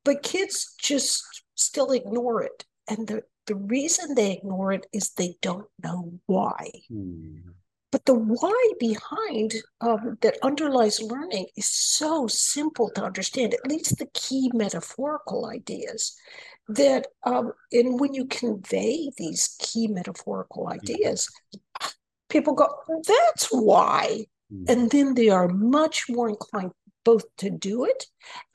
but 0.05 0.23
kids 0.23 0.75
just 0.81 1.45
still 1.55 1.93
ignore 1.93 2.43
it. 2.43 2.65
And 2.89 3.07
the, 3.07 3.23
the 3.47 3.55
reason 3.55 4.15
they 4.15 4.33
ignore 4.33 4.73
it 4.73 4.87
is 4.93 5.11
they 5.11 5.37
don't 5.43 5.69
know 5.83 6.19
why. 6.27 6.71
Hmm. 6.89 7.37
But 7.95 8.07
the 8.07 8.15
why 8.15 8.73
behind 8.81 9.55
um, 9.81 10.19
that 10.21 10.37
underlies 10.43 11.01
learning 11.01 11.47
is 11.57 11.69
so 11.69 12.27
simple 12.27 12.91
to 12.91 13.05
understand, 13.05 13.55
at 13.55 13.71
least 13.71 13.99
the 13.99 14.09
key 14.15 14.51
metaphorical 14.53 15.47
ideas. 15.47 16.19
That, 16.67 17.07
um, 17.23 17.53
and 17.71 18.01
when 18.01 18.13
you 18.13 18.25
convey 18.25 19.13
these 19.17 19.55
key 19.61 19.87
metaphorical 19.87 20.67
ideas, 20.67 21.31
people 22.29 22.55
go, 22.55 22.67
that's 23.07 23.47
why. 23.53 24.27
Hmm. 24.51 24.65
And 24.67 24.91
then 24.91 25.15
they 25.15 25.29
are 25.29 25.47
much 25.47 26.07
more 26.09 26.29
inclined 26.29 26.73
both 27.05 27.23
to 27.37 27.49
do 27.49 27.85
it 27.85 28.07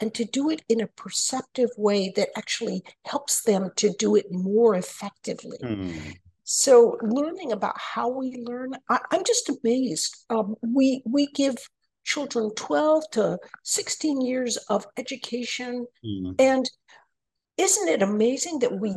and 0.02 0.13
to 0.15 0.25
do 0.25 0.49
it 0.49 0.63
in 0.67 0.82
a 0.82 0.88
perceptive 0.88 1.69
way 1.78 2.12
that 2.17 2.38
actually 2.38 2.84
helps 3.06 3.43
them 3.43 3.71
to 3.78 3.93
do 3.97 4.17
it 4.17 4.25
more 4.32 4.75
effectively. 4.75 5.60
Hmm. 5.62 5.91
So 6.52 6.98
learning 7.04 7.52
about 7.52 7.78
how 7.78 8.10
we 8.10 8.44
learn, 8.44 8.74
I, 8.90 8.98
I'm 9.12 9.24
just 9.24 9.50
amazed. 9.50 10.26
Um, 10.32 10.56
we 10.64 11.04
we 11.06 11.28
give 11.28 11.58
children 12.06 12.50
12 12.56 13.04
to 13.12 13.38
16 13.64 14.22
years 14.22 14.58
of 14.68 14.84
education, 14.98 15.86
Hmm. 16.02 16.32
and 16.40 16.68
isn't 17.58 17.88
it 17.88 18.02
amazing 18.02 18.60
that 18.60 18.80
we 18.80 18.96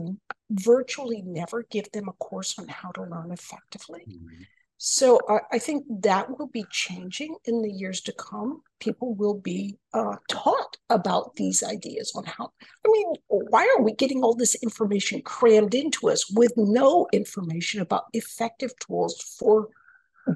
virtually 0.48 1.20
never 1.26 1.64
give 1.64 1.92
them 1.92 2.08
a 2.08 2.14
course 2.14 2.58
on 2.58 2.68
how 2.68 2.90
to 2.92 3.02
learn 3.02 3.30
effectively? 3.30 4.04
Hmm. 4.06 4.44
So 4.84 5.20
I, 5.28 5.38
I 5.52 5.58
think 5.60 5.84
that 6.00 6.36
will 6.36 6.48
be 6.48 6.66
changing 6.68 7.36
in 7.44 7.62
the 7.62 7.70
years 7.70 8.00
to 8.00 8.12
come. 8.12 8.62
People 8.80 9.14
will 9.14 9.38
be 9.38 9.76
uh, 9.94 10.16
taught 10.28 10.76
about 10.90 11.36
these 11.36 11.62
ideas 11.62 12.10
on 12.16 12.24
how. 12.24 12.50
I 12.84 12.90
mean, 12.90 13.12
why 13.28 13.62
are 13.76 13.82
we 13.84 13.92
getting 13.92 14.24
all 14.24 14.34
this 14.34 14.56
information 14.56 15.22
crammed 15.22 15.72
into 15.76 16.10
us 16.10 16.28
with 16.34 16.54
no 16.56 17.06
information 17.12 17.80
about 17.80 18.06
effective 18.12 18.72
tools 18.80 19.22
for 19.38 19.68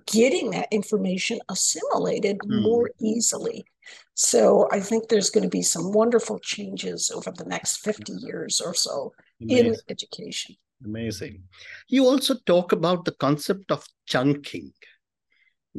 getting 0.06 0.52
that 0.52 0.68
information 0.70 1.40
assimilated 1.48 2.38
Hmm. 2.44 2.62
more 2.62 2.90
easily? 3.00 3.66
So 4.14 4.68
I 4.70 4.78
think 4.78 5.08
there's 5.08 5.30
going 5.30 5.42
to 5.42 5.50
be 5.50 5.62
some 5.62 5.90
wonderful 5.90 6.38
changes 6.38 7.10
over 7.12 7.32
the 7.32 7.46
next 7.46 7.78
50 7.78 8.12
years 8.12 8.60
or 8.60 8.74
so 8.74 9.12
in 9.40 9.74
education. 9.88 10.54
Amazing. 10.84 11.42
You 11.88 12.04
also 12.04 12.34
talk 12.46 12.72
about 12.72 13.04
the 13.04 13.12
concept 13.12 13.70
of 13.70 13.84
chunking. 14.06 14.72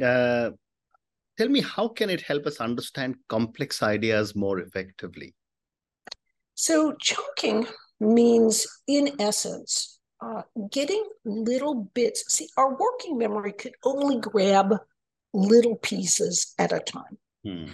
Uh, 0.03 0.51
tell 1.37 1.49
me, 1.49 1.61
how 1.61 1.89
can 1.89 2.09
it 2.09 2.21
help 2.21 2.45
us 2.45 2.59
understand 2.59 3.15
complex 3.27 3.83
ideas 3.83 4.35
more 4.35 4.59
effectively? 4.59 5.35
So 6.55 6.95
chunking 6.99 7.67
means, 7.99 8.65
in 8.87 9.11
essence, 9.19 9.99
uh, 10.21 10.41
getting 10.71 11.03
little 11.25 11.89
bits. 11.93 12.33
See, 12.33 12.49
our 12.57 12.75
working 12.75 13.17
memory 13.17 13.53
could 13.53 13.73
only 13.83 14.19
grab 14.19 14.73
little 15.33 15.75
pieces 15.75 16.55
at 16.57 16.71
a 16.71 16.79
time. 16.79 17.17
Hmm. 17.45 17.65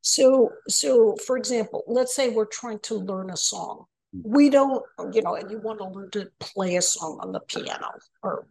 So, 0.00 0.50
so 0.68 1.16
for 1.24 1.36
example, 1.36 1.84
let's 1.86 2.14
say 2.14 2.28
we're 2.30 2.46
trying 2.46 2.80
to 2.80 2.96
learn 2.96 3.30
a 3.30 3.36
song. 3.36 3.86
Mm. 4.14 4.22
We 4.24 4.50
don't, 4.50 4.82
you 5.12 5.22
know, 5.22 5.34
and 5.34 5.50
you 5.50 5.58
want 5.58 5.78
to 5.78 5.88
learn 5.88 6.10
to 6.12 6.30
play 6.40 6.76
a 6.76 6.82
song 6.82 7.18
on 7.22 7.32
the 7.32 7.40
piano 7.40 7.90
or 8.22 8.46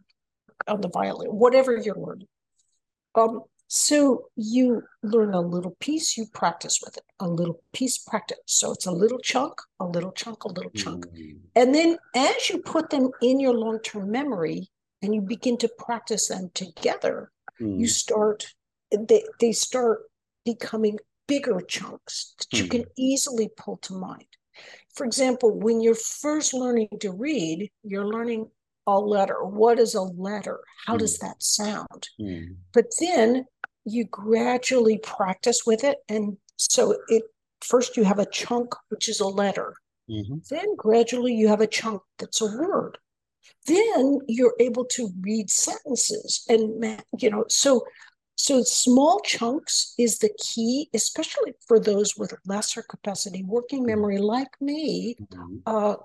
on 0.68 0.80
the 0.80 0.88
violin, 0.88 1.28
whatever 1.30 1.76
you're 1.76 1.96
learning. 1.96 2.28
Um, 3.14 3.42
so 3.68 4.26
you 4.36 4.82
learn 5.02 5.34
a 5.34 5.40
little 5.40 5.76
piece, 5.80 6.16
you 6.16 6.26
practice 6.32 6.80
with 6.84 6.96
it, 6.96 7.04
a 7.18 7.28
little 7.28 7.62
piece, 7.72 7.98
practice. 7.98 8.38
So 8.46 8.72
it's 8.72 8.86
a 8.86 8.92
little 8.92 9.18
chunk, 9.18 9.54
a 9.80 9.86
little 9.86 10.12
chunk, 10.12 10.44
a 10.44 10.48
little 10.48 10.70
chunk. 10.72 11.06
Hmm. 11.08 11.38
And 11.56 11.74
then 11.74 11.96
as 12.14 12.50
you 12.50 12.58
put 12.58 12.90
them 12.90 13.10
in 13.22 13.40
your 13.40 13.54
long 13.54 13.80
term 13.80 14.10
memory 14.10 14.68
and 15.02 15.14
you 15.14 15.20
begin 15.22 15.56
to 15.58 15.68
practice 15.78 16.28
them 16.28 16.50
together, 16.54 17.30
Hmm. 17.58 17.78
you 17.78 17.86
start, 17.86 18.54
they, 18.90 19.24
they 19.40 19.52
start 19.52 20.02
becoming 20.44 20.98
bigger 21.26 21.60
chunks 21.60 22.34
that 22.38 22.58
you 22.58 22.64
Hmm. 22.64 22.70
can 22.70 22.84
easily 22.96 23.48
pull 23.56 23.76
to 23.78 23.94
mind. 23.94 24.26
For 24.94 25.04
example, 25.04 25.50
when 25.58 25.80
you're 25.80 25.94
first 25.94 26.54
learning 26.54 26.88
to 27.00 27.12
read, 27.12 27.70
you're 27.82 28.06
learning 28.06 28.50
a 28.86 28.98
letter. 28.98 29.42
What 29.44 29.78
is 29.78 29.94
a 29.94 30.02
letter? 30.02 30.60
How 30.86 30.96
does 30.96 31.18
that 31.18 31.42
sound? 31.42 32.08
Hmm. 32.18 32.54
But 32.72 32.86
then 33.00 33.46
you 33.84 34.04
gradually 34.04 34.98
practice 34.98 35.64
with 35.66 35.84
it. 35.84 35.98
And 36.08 36.36
so 36.56 36.96
it 37.08 37.24
first 37.62 37.96
you 37.96 38.04
have 38.04 38.18
a 38.18 38.26
chunk, 38.26 38.74
which 38.90 39.08
is 39.08 39.20
a 39.20 39.26
letter. 39.26 39.74
Mhm. 40.08 40.46
Then 40.48 40.76
gradually 40.76 41.34
you 41.34 41.48
have 41.48 41.62
a 41.62 41.66
chunk 41.66 42.02
that's 42.18 42.40
a 42.40 42.46
word. 42.46 42.98
Then 43.66 44.18
you're 44.26 44.54
able 44.60 44.84
to 44.86 45.10
read 45.20 45.50
sentences 45.50 46.44
and 46.48 47.02
you 47.18 47.30
know 47.30 47.44
so 47.48 47.84
so 48.36 48.62
small 48.62 49.20
chunks 49.20 49.94
is 49.98 50.18
the 50.18 50.30
key, 50.38 50.90
especially 50.92 51.54
for 51.66 51.78
those 51.78 52.16
with 52.16 52.34
lesser 52.46 52.82
capacity 52.82 53.42
working 53.42 53.84
memory 53.84 54.18
like 54.18 54.60
me, 54.60 55.16
Mhm. 55.20 55.62
uh, 55.66 55.96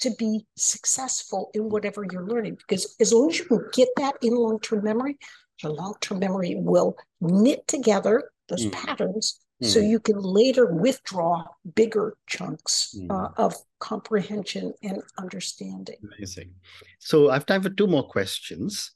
to 0.00 0.10
be 0.18 0.46
successful 0.56 1.50
in 1.54 1.68
whatever 1.68 2.04
you're 2.10 2.26
learning. 2.26 2.56
Because 2.56 2.96
as 3.00 3.12
long 3.12 3.30
as 3.30 3.38
you 3.38 3.44
can 3.46 3.64
get 3.72 3.88
that 3.96 4.16
in 4.20 4.34
long-term 4.34 4.82
memory, 4.84 5.18
your 5.62 5.72
long-term 5.72 6.18
memory 6.18 6.56
will 6.56 6.96
knit 7.20 7.66
together 7.68 8.32
those 8.48 8.66
Mm. 8.66 8.72
patterns 8.72 9.38
so 9.62 9.78
you 9.78 10.00
can 10.00 10.18
later 10.18 10.66
withdraw 10.66 11.44
bigger 11.76 12.16
chunks 12.26 12.96
uh, 13.10 13.28
Mm. 13.28 13.34
of 13.38 13.54
comprehension 13.78 14.74
and 14.82 15.02
understanding. 15.18 15.98
Amazing. 16.02 16.54
So 16.98 17.30
I 17.30 17.34
have 17.34 17.46
time 17.46 17.62
for 17.62 17.70
two 17.70 17.86
more 17.86 18.06
questions. 18.08 18.90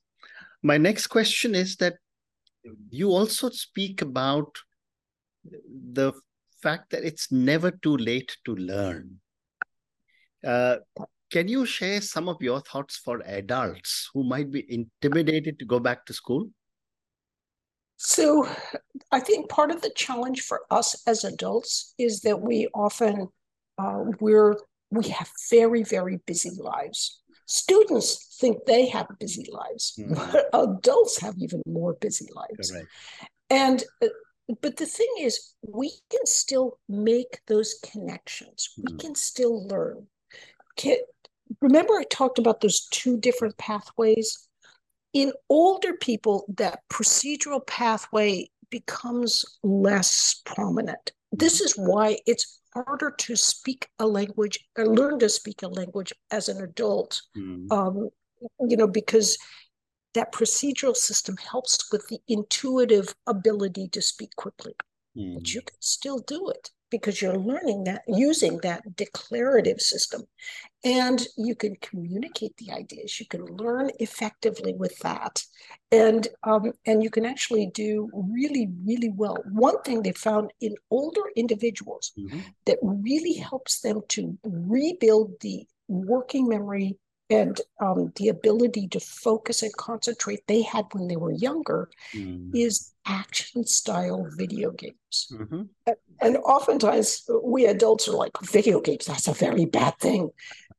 My 0.63 0.77
next 0.77 1.07
question 1.07 1.55
is 1.55 1.77
that 1.77 1.99
you 2.91 3.11
also 3.11 3.51
speak 3.51 4.03
about 4.03 4.57
the 5.45 6.13
fact 6.63 6.91
that 6.91 7.05
it's 7.05 7.31
never 7.31 7.71
too 7.71 7.97
late 7.97 8.37
to 8.45 8.55
learn. 8.57 9.21
Uh, 10.45 10.77
can 11.31 11.49
you 11.49 11.67
share 11.67 12.01
some 12.01 12.29
of 12.29 12.41
your 12.41 12.61
thoughts 12.61 12.97
for 12.97 13.23
adults 13.27 14.11
who 14.15 14.23
might 14.23 14.51
be 14.51 14.65
intimidated 14.73 15.59
to 15.59 15.65
go 15.65 15.81
back 15.81 16.07
to 16.07 16.13
school? 16.13 16.49
So, 17.97 18.47
I 19.11 19.21
think 19.21 19.49
part 19.49 19.71
of 19.71 19.81
the 19.81 19.91
challenge 19.97 20.43
for 20.43 20.61
us 20.71 21.03
as 21.07 21.25
adults 21.25 21.95
is 21.99 22.21
that 22.21 22.41
we 22.41 22.69
often 22.75 23.29
uh, 23.79 24.05
we're 24.21 24.57
we 24.91 25.09
have 25.09 25.31
very 25.51 25.83
very 25.83 26.19
busy 26.27 26.51
lives. 26.61 27.23
Students 27.47 28.37
think 28.41 28.65
they 28.67 28.89
have 28.89 29.07
busy 29.19 29.49
lives, 29.51 29.99
mm. 29.99 30.15
but 30.15 30.47
adults 30.53 31.21
have 31.21 31.35
even 31.39 31.63
more 31.67 31.95
busy 31.95 32.29
lives. 32.35 32.71
Correct. 32.71 32.89
And 33.51 33.85
uh, 34.03 34.09
but 34.61 34.77
the 34.77 34.87
thing 34.87 35.13
is, 35.21 35.55
we 35.63 35.91
can 36.11 36.25
still 36.25 36.79
make 36.89 37.41
those 37.47 37.75
connections. 37.93 38.71
Mm. 38.79 38.85
We 38.85 38.93
hmm. 38.93 38.99
can 38.99 39.15
still 39.15 39.67
learn. 39.67 40.07
Can, 40.77 40.99
remember, 41.61 41.95
I 41.95 42.05
talked 42.11 42.39
about 42.39 42.61
those 42.61 42.87
two 42.91 43.19
different 43.19 43.57
pathways. 43.59 44.49
In 45.13 45.33
older 45.49 45.95
people, 45.95 46.45
that 46.57 46.81
procedural 46.93 47.67
pathway 47.67 48.51
becomes 48.71 49.45
less 49.63 50.43
prominent. 50.45 51.13
This 51.39 51.61
is 51.61 51.75
why 51.75 52.19
it's 52.27 52.61
harder 52.75 53.11
to 53.11 53.37
speak 53.37 53.89
a 53.99 54.07
language 54.07 54.59
or 54.77 54.87
learn 54.87 55.19
to 55.21 55.29
speak 55.29 55.63
a 55.63 55.69
language 55.69 56.13
as 56.31 56.49
an 56.49 56.63
adult. 56.63 57.23
Mm. 57.37 57.71
Um, 57.71 58.11
you 58.69 58.77
know, 58.77 58.87
because 58.87 59.39
that 60.15 60.33
procedural 60.33 60.97
system 60.97 61.37
helps 61.37 61.91
with 61.93 62.07
the 62.09 62.19
intuitive 62.29 63.15
ability 63.27 63.89
to 63.89 64.03
speak 64.03 64.35
quickly. 64.37 64.75
Mm. 65.17 65.35
But 65.35 65.55
you 65.55 65.63
can 65.63 65.77
still 65.81 66.19
do 66.21 66.49
it 66.51 66.71
because 66.91 67.21
you're 67.21 67.37
learning 67.37 67.85
that 67.85 68.03
using 68.07 68.59
that 68.59 68.97
declarative 68.97 69.81
system. 69.81 70.23
And 70.85 71.27
you 71.37 71.57
can 71.57 71.75
communicate 71.81 72.57
the 72.59 72.71
ideas. 72.73 73.19
You 73.19 73.27
can 73.27 73.45
learn 73.45 73.91
effectively 73.99 74.73
with 74.73 74.97
that. 75.01 75.43
And 75.91 76.29
um, 76.45 76.73
and 76.87 77.03
you 77.03 77.11
can 77.11 77.25
actually 77.25 77.71
do 77.75 78.09
really 78.13 78.69
really 78.85 79.11
well. 79.15 79.37
One 79.53 79.81
thing 79.83 80.03
they 80.03 80.13
found 80.13 80.53
in 80.61 80.75
older 80.91 81.23
individuals 81.35 82.13
mm-hmm. 82.19 82.41
that 82.67 82.79
really 82.83 83.35
helps 83.35 83.81
them 83.81 84.01
to 84.11 84.39
rebuild 84.45 85.41
the 85.41 85.67
working 85.89 86.49
memory 86.49 86.99
and 87.29 87.61
um, 87.81 88.13
the 88.17 88.29
ability 88.29 88.89
to 88.89 89.01
focus 89.01 89.63
and 89.63 89.73
concentrate 89.77 90.47
they 90.47 90.63
had 90.63 90.87
when 90.93 91.09
they 91.09 91.17
were 91.17 91.33
younger 91.33 91.91
mm. 92.15 92.55
is 92.55 92.93
action 93.07 93.67
style 93.67 94.27
video 94.37 94.71
games. 94.71 95.33
Mm-hmm. 95.33 95.63
And 96.21 96.37
oftentimes 96.39 97.29
we 97.43 97.67
adults 97.67 98.09
are 98.09 98.17
like, 98.17 98.41
video 98.43 98.81
games, 98.81 99.07
that's 99.07 99.29
a 99.29 99.33
very 99.33 99.65
bad 99.65 99.99
thing. 99.99 100.31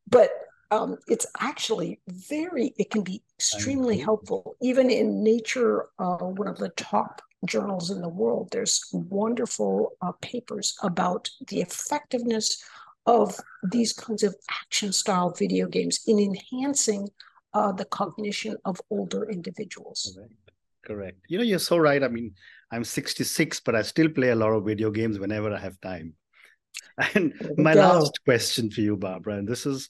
But 0.10 0.32
um, 0.72 0.98
it's 1.08 1.26
actually 1.40 2.00
very, 2.08 2.74
it 2.78 2.90
can 2.92 3.02
be 3.02 3.22
extremely 3.38 3.98
helpful. 3.98 4.56
Even 4.62 4.90
in 4.90 5.24
Nature, 5.24 5.88
uh, 6.00 6.18
one 6.18 6.48
of 6.48 6.58
the 6.58 6.70
top 6.70 7.22
journals 7.46 7.92
in 7.92 8.02
the 8.02 8.10
world, 8.10 8.50
there's 8.52 8.86
wonderful 8.92 9.94
uh, 10.02 10.12
papers 10.22 10.78
about 10.82 11.30
the 11.48 11.62
effectiveness 11.62 12.64
of 13.08 13.40
these 13.72 13.94
kinds 13.94 14.22
of 14.22 14.36
action 14.52 14.94
style 14.94 15.32
video 15.32 15.68
games 15.68 16.02
in 16.08 16.20
enhancing 16.20 17.10
uh, 17.54 17.72
the 17.72 17.86
cognition 17.86 18.56
of 18.66 18.80
older 18.92 19.30
individuals. 19.30 20.14
Correct. 20.16 20.34
Correct. 20.86 21.20
You 21.28 21.38
know, 21.38 21.44
you're 21.44 21.60
so 21.60 21.78
right. 21.78 22.04
I 22.04 22.08
mean, 22.08 22.34
I'm 22.72 22.84
66, 22.84 23.62
but 23.62 23.76
I 23.76 23.82
still 23.82 24.10
play 24.10 24.30
a 24.30 24.36
lot 24.36 24.52
of 24.52 24.66
video 24.66 24.92
games 24.92 25.20
whenever 25.20 25.52
I 25.54 25.60
have 25.60 25.80
time. 25.82 26.14
And 27.14 27.34
my 27.58 27.74
go. 27.74 27.82
last 27.82 28.20
question 28.26 28.72
for 28.72 28.82
you, 28.82 28.98
Barbara, 28.98 29.36
and 29.36 29.48
this 29.48 29.66
is 29.66 29.88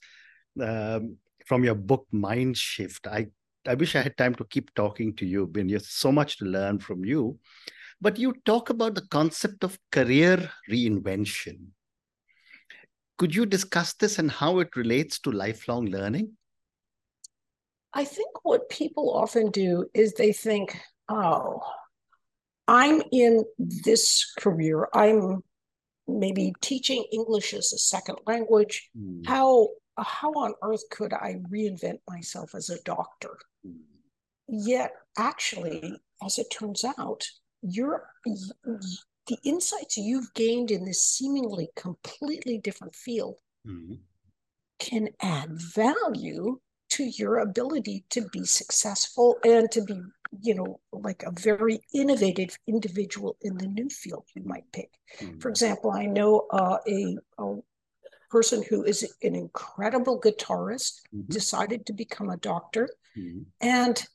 um, 0.62 1.18
from 1.46 1.64
your 1.64 1.76
book 1.76 2.06
Mindshift. 2.14 3.08
I 3.08 3.28
I 3.66 3.76
wish 3.76 3.96
I 3.96 4.02
had 4.02 4.18
time 4.18 4.36
to 4.36 4.46
keep 4.46 4.74
talking 4.74 5.16
to 5.16 5.26
you, 5.26 5.48
Ben. 5.48 5.68
There's 5.68 5.90
so 5.90 6.12
much 6.12 6.38
to 6.38 6.46
learn 6.46 6.80
from 6.80 7.06
you. 7.06 7.40
But 8.00 8.18
you 8.18 8.34
talk 8.46 8.70
about 8.70 8.96
the 8.96 9.08
concept 9.10 9.64
of 9.64 9.80
career 9.92 10.50
reinvention. 10.70 11.72
Could 13.18 13.34
you 13.34 13.46
discuss 13.46 13.94
this 13.94 14.20
and 14.20 14.30
how 14.30 14.60
it 14.60 14.76
relates 14.76 15.20
to 15.20 15.32
lifelong 15.32 15.88
learning? 15.88 16.38
I 17.94 18.06
think 18.06 18.46
what 18.46 18.70
people 18.70 19.12
often 19.12 19.50
do 19.50 19.86
is 19.94 20.14
they 20.14 20.32
think, 20.32 20.80
oh, 21.10 21.62
I'm 22.68 23.02
in 23.12 23.44
this 23.58 24.32
career. 24.38 24.88
I'm 24.94 25.44
maybe 26.08 26.54
teaching 26.62 27.06
English 27.12 27.54
as 27.54 27.74
a 27.74 27.78
second 27.78 28.20
language. 28.28 28.90
Mm. 28.98 29.26
How 29.26 29.70
how 29.98 30.32
on 30.34 30.54
earth 30.62 30.84
could 30.92 31.12
I 31.12 31.38
reinvent 31.50 32.00
myself 32.08 32.54
as 32.54 32.70
a 32.70 32.82
doctor? 32.84 33.36
Mm. 33.66 33.80
Yet, 34.48 34.92
actually, 35.18 36.00
as 36.24 36.38
it 36.38 36.52
turns 36.52 36.86
out, 37.00 37.26
you're 37.62 38.04
the 39.28 39.38
insights 39.44 39.98
you've 39.98 40.34
gained 40.34 40.72
in 40.72 40.86
this 40.86 41.02
seemingly 41.02 41.70
completely 41.76 42.58
different 42.58 42.96
field 42.96 43.40
mm. 43.66 43.98
can 44.80 45.10
add 45.22 45.50
value 45.52 46.60
to 46.90 47.04
your 47.04 47.40
ability 47.40 48.06
to 48.10 48.28
be 48.30 48.46
successful 48.46 49.38
and 49.44 49.70
to 49.72 49.82
be 49.84 50.00
you 50.42 50.56
know 50.56 50.80
like 50.92 51.24
a 51.24 51.32
very 51.32 51.80
innovative 51.94 52.58
individual 52.68 53.38
in 53.42 53.58
the 53.58 53.68
new 53.68 53.90
field 53.90 54.26
you 54.36 54.44
might 54.46 54.70
pick 54.74 54.90
mm-hmm. 55.20 55.38
for 55.40 55.50
example 55.50 55.92
i 55.92 56.06
know 56.06 56.46
uh, 56.52 56.78
a, 56.88 57.18
a, 57.40 57.56
person 58.30 58.62
who 58.70 58.84
is 58.84 59.10
an 59.24 59.36
incredible 59.36 60.20
guitarist 60.20 61.00
mm-hmm. 61.16 61.32
decided 61.32 61.86
to 61.86 61.94
become 61.94 62.30
a 62.30 62.38
doctor 62.38 62.90
mm-hmm. 63.18 63.40
and 63.62 64.06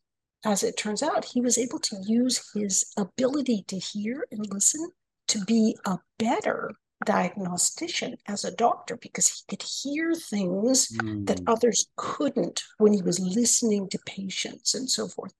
as 0.44 0.62
it 0.62 0.77
turns 0.77 1.03
out 1.03 1.25
he 1.25 1.40
was 1.40 1.57
able 1.57 1.79
to 1.79 1.96
use 2.05 2.51
his 2.53 2.92
ability 2.98 3.64
to 3.66 3.79
hear 3.79 4.27
and 4.31 4.46
listen 4.53 4.87
to 5.33 5.45
be 5.47 5.77
a 5.87 5.99
better 6.18 6.73
diagnostician 7.05 8.17
as 8.27 8.45
a 8.45 8.55
doctor 8.55 8.97
because 8.97 9.29
he 9.29 9.43
could 9.49 9.62
hear 9.62 10.15
things 10.15 10.88
mm. 10.88 11.27
that 11.27 11.41
others 11.47 11.87
couldn't 11.97 12.62
when 12.79 12.93
he 12.93 13.03
was 13.03 13.21
listening 13.21 13.88
to 13.88 13.99
patients 14.07 14.75
and 14.75 14.88
so 14.88 15.09
forth. 15.09 15.33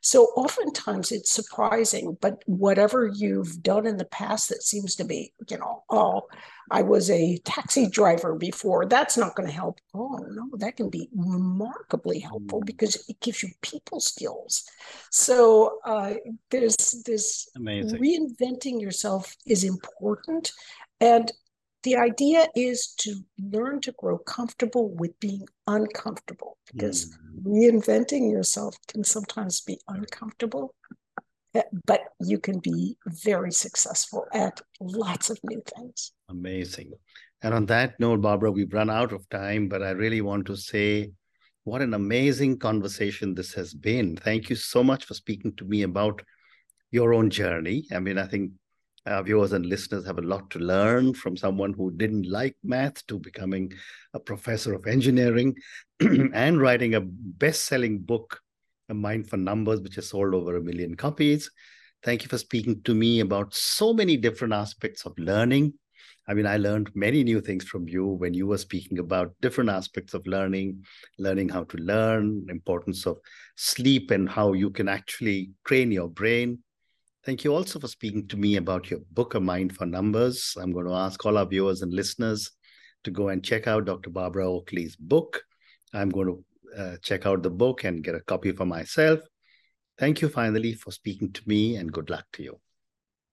So 0.00 0.24
oftentimes 0.36 1.12
it's 1.12 1.30
surprising, 1.30 2.16
but 2.20 2.42
whatever 2.46 3.06
you've 3.06 3.62
done 3.62 3.86
in 3.86 3.96
the 3.96 4.04
past 4.06 4.48
that 4.48 4.62
seems 4.62 4.96
to 4.96 5.04
be, 5.04 5.32
you 5.48 5.58
know, 5.58 5.84
oh, 5.90 6.26
I 6.70 6.82
was 6.82 7.10
a 7.10 7.36
taxi 7.38 7.88
driver 7.88 8.34
before, 8.36 8.86
that's 8.86 9.16
not 9.16 9.34
going 9.34 9.48
to 9.48 9.54
help. 9.54 9.80
Oh, 9.92 10.24
no, 10.30 10.48
that 10.58 10.76
can 10.76 10.88
be 10.88 11.08
remarkably 11.14 12.20
helpful 12.20 12.60
mm. 12.60 12.66
because 12.66 12.96
it 13.08 13.18
gives 13.20 13.42
you 13.42 13.50
people 13.60 13.98
skills. 14.00 14.64
So 15.10 15.78
uh, 15.84 16.14
there's 16.50 16.76
this 17.04 17.48
Amazing. 17.56 18.00
reinventing 18.00 18.80
yourself 18.80 19.36
is 19.46 19.64
important 19.64 20.52
and 21.00 21.32
the 21.82 21.96
idea 21.96 22.46
is 22.54 22.94
to 22.98 23.16
learn 23.38 23.80
to 23.80 23.92
grow 23.92 24.18
comfortable 24.18 24.90
with 24.94 25.18
being 25.18 25.46
uncomfortable 25.66 26.58
because 26.72 27.06
mm. 27.06 27.42
reinventing 27.46 28.30
yourself 28.30 28.76
can 28.88 29.02
sometimes 29.02 29.62
be 29.62 29.78
uncomfortable, 29.88 30.74
eh, 31.54 31.62
but 31.86 32.00
you 32.20 32.38
can 32.38 32.58
be 32.58 32.96
very 33.06 33.50
successful 33.50 34.26
at 34.34 34.60
lots 34.78 35.30
of 35.30 35.38
new 35.44 35.62
things. 35.74 36.12
Amazing. 36.28 36.92
And 37.42 37.54
on 37.54 37.66
that 37.66 37.98
note, 37.98 38.20
Barbara, 38.20 38.52
we've 38.52 38.72
run 38.72 38.90
out 38.90 39.12
of 39.12 39.26
time, 39.30 39.68
but 39.68 39.82
I 39.82 39.90
really 39.90 40.20
want 40.20 40.46
to 40.46 40.56
say 40.56 41.12
what 41.64 41.80
an 41.80 41.94
amazing 41.94 42.58
conversation 42.58 43.34
this 43.34 43.54
has 43.54 43.72
been. 43.72 44.16
Thank 44.16 44.50
you 44.50 44.56
so 44.56 44.84
much 44.84 45.06
for 45.06 45.14
speaking 45.14 45.54
to 45.56 45.64
me 45.64 45.82
about 45.82 46.20
your 46.90 47.14
own 47.14 47.30
journey. 47.30 47.86
I 47.92 48.00
mean, 48.00 48.18
I 48.18 48.26
think 48.26 48.52
our 49.06 49.22
viewers 49.22 49.52
and 49.52 49.66
listeners 49.66 50.06
have 50.06 50.18
a 50.18 50.22
lot 50.22 50.50
to 50.50 50.58
learn 50.58 51.14
from 51.14 51.36
someone 51.36 51.72
who 51.72 51.90
didn't 51.92 52.30
like 52.30 52.56
math 52.62 53.06
to 53.06 53.18
becoming 53.18 53.72
a 54.14 54.20
professor 54.20 54.74
of 54.74 54.86
engineering 54.86 55.54
and 56.00 56.60
writing 56.60 56.94
a 56.94 57.00
best-selling 57.00 57.98
book 57.98 58.40
a 58.90 58.94
mind 58.94 59.28
for 59.28 59.36
numbers 59.36 59.80
which 59.80 59.94
has 59.94 60.08
sold 60.08 60.34
over 60.34 60.56
a 60.56 60.62
million 60.62 60.96
copies. 60.96 61.50
Thank 62.02 62.22
you 62.22 62.28
for 62.28 62.38
speaking 62.38 62.82
to 62.82 62.94
me 62.94 63.20
about 63.20 63.54
so 63.54 63.94
many 63.94 64.16
different 64.16 64.52
aspects 64.52 65.06
of 65.06 65.18
learning. 65.18 65.74
I 66.28 66.34
mean 66.34 66.46
i 66.46 66.58
learned 66.58 66.90
many 66.94 67.24
new 67.24 67.40
things 67.40 67.64
from 67.64 67.88
you 67.88 68.06
when 68.06 68.34
you 68.34 68.46
were 68.46 68.58
speaking 68.58 69.00
about 69.00 69.34
different 69.40 69.70
aspects 69.70 70.14
of 70.14 70.24
learning 70.26 70.84
learning 71.18 71.48
how 71.48 71.64
to 71.64 71.76
learn 71.78 72.46
importance 72.48 73.04
of 73.04 73.18
sleep 73.56 74.12
and 74.12 74.28
how 74.28 74.52
you 74.52 74.70
can 74.70 74.88
actually 74.88 75.50
train 75.64 75.90
your 75.90 76.08
brain 76.08 76.60
Thank 77.24 77.44
you 77.44 77.54
also 77.54 77.78
for 77.78 77.88
speaking 77.88 78.26
to 78.28 78.36
me 78.38 78.56
about 78.56 78.90
your 78.90 79.00
book, 79.12 79.34
A 79.34 79.40
Mind 79.40 79.76
for 79.76 79.84
Numbers. 79.84 80.56
I'm 80.58 80.72
going 80.72 80.86
to 80.86 80.94
ask 80.94 81.24
all 81.26 81.36
our 81.36 81.44
viewers 81.44 81.82
and 81.82 81.92
listeners 81.92 82.50
to 83.04 83.10
go 83.10 83.28
and 83.28 83.44
check 83.44 83.66
out 83.66 83.84
Dr. 83.84 84.08
Barbara 84.08 84.50
Oakley's 84.50 84.96
book. 84.96 85.42
I'm 85.92 86.08
going 86.08 86.28
to 86.28 86.44
uh, 86.80 86.96
check 87.02 87.26
out 87.26 87.42
the 87.42 87.50
book 87.50 87.84
and 87.84 88.02
get 88.02 88.14
a 88.14 88.20
copy 88.20 88.52
for 88.52 88.64
myself. 88.64 89.20
Thank 89.98 90.22
you 90.22 90.30
finally 90.30 90.72
for 90.72 90.92
speaking 90.92 91.30
to 91.32 91.42
me 91.46 91.76
and 91.76 91.92
good 91.92 92.08
luck 92.08 92.24
to 92.34 92.42
you. 92.42 92.60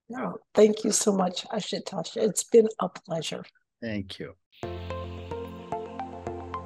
No, 0.10 0.38
thank 0.54 0.84
you 0.84 0.91
so 0.91 1.13
much, 1.13 1.45
Ashutosh. 1.45 2.17
It's 2.17 2.43
been 2.43 2.67
a 2.80 2.89
pleasure. 2.89 3.43
Thank 3.82 4.19
you. 4.19 4.34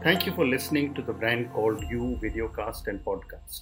Thank 0.03 0.25
you 0.25 0.33
for 0.33 0.47
listening 0.47 0.95
to 0.95 1.03
the 1.03 1.13
brand 1.13 1.51
called 1.51 1.83
You 1.87 2.19
Videocast 2.23 2.87
and 2.87 3.03
Podcast, 3.05 3.61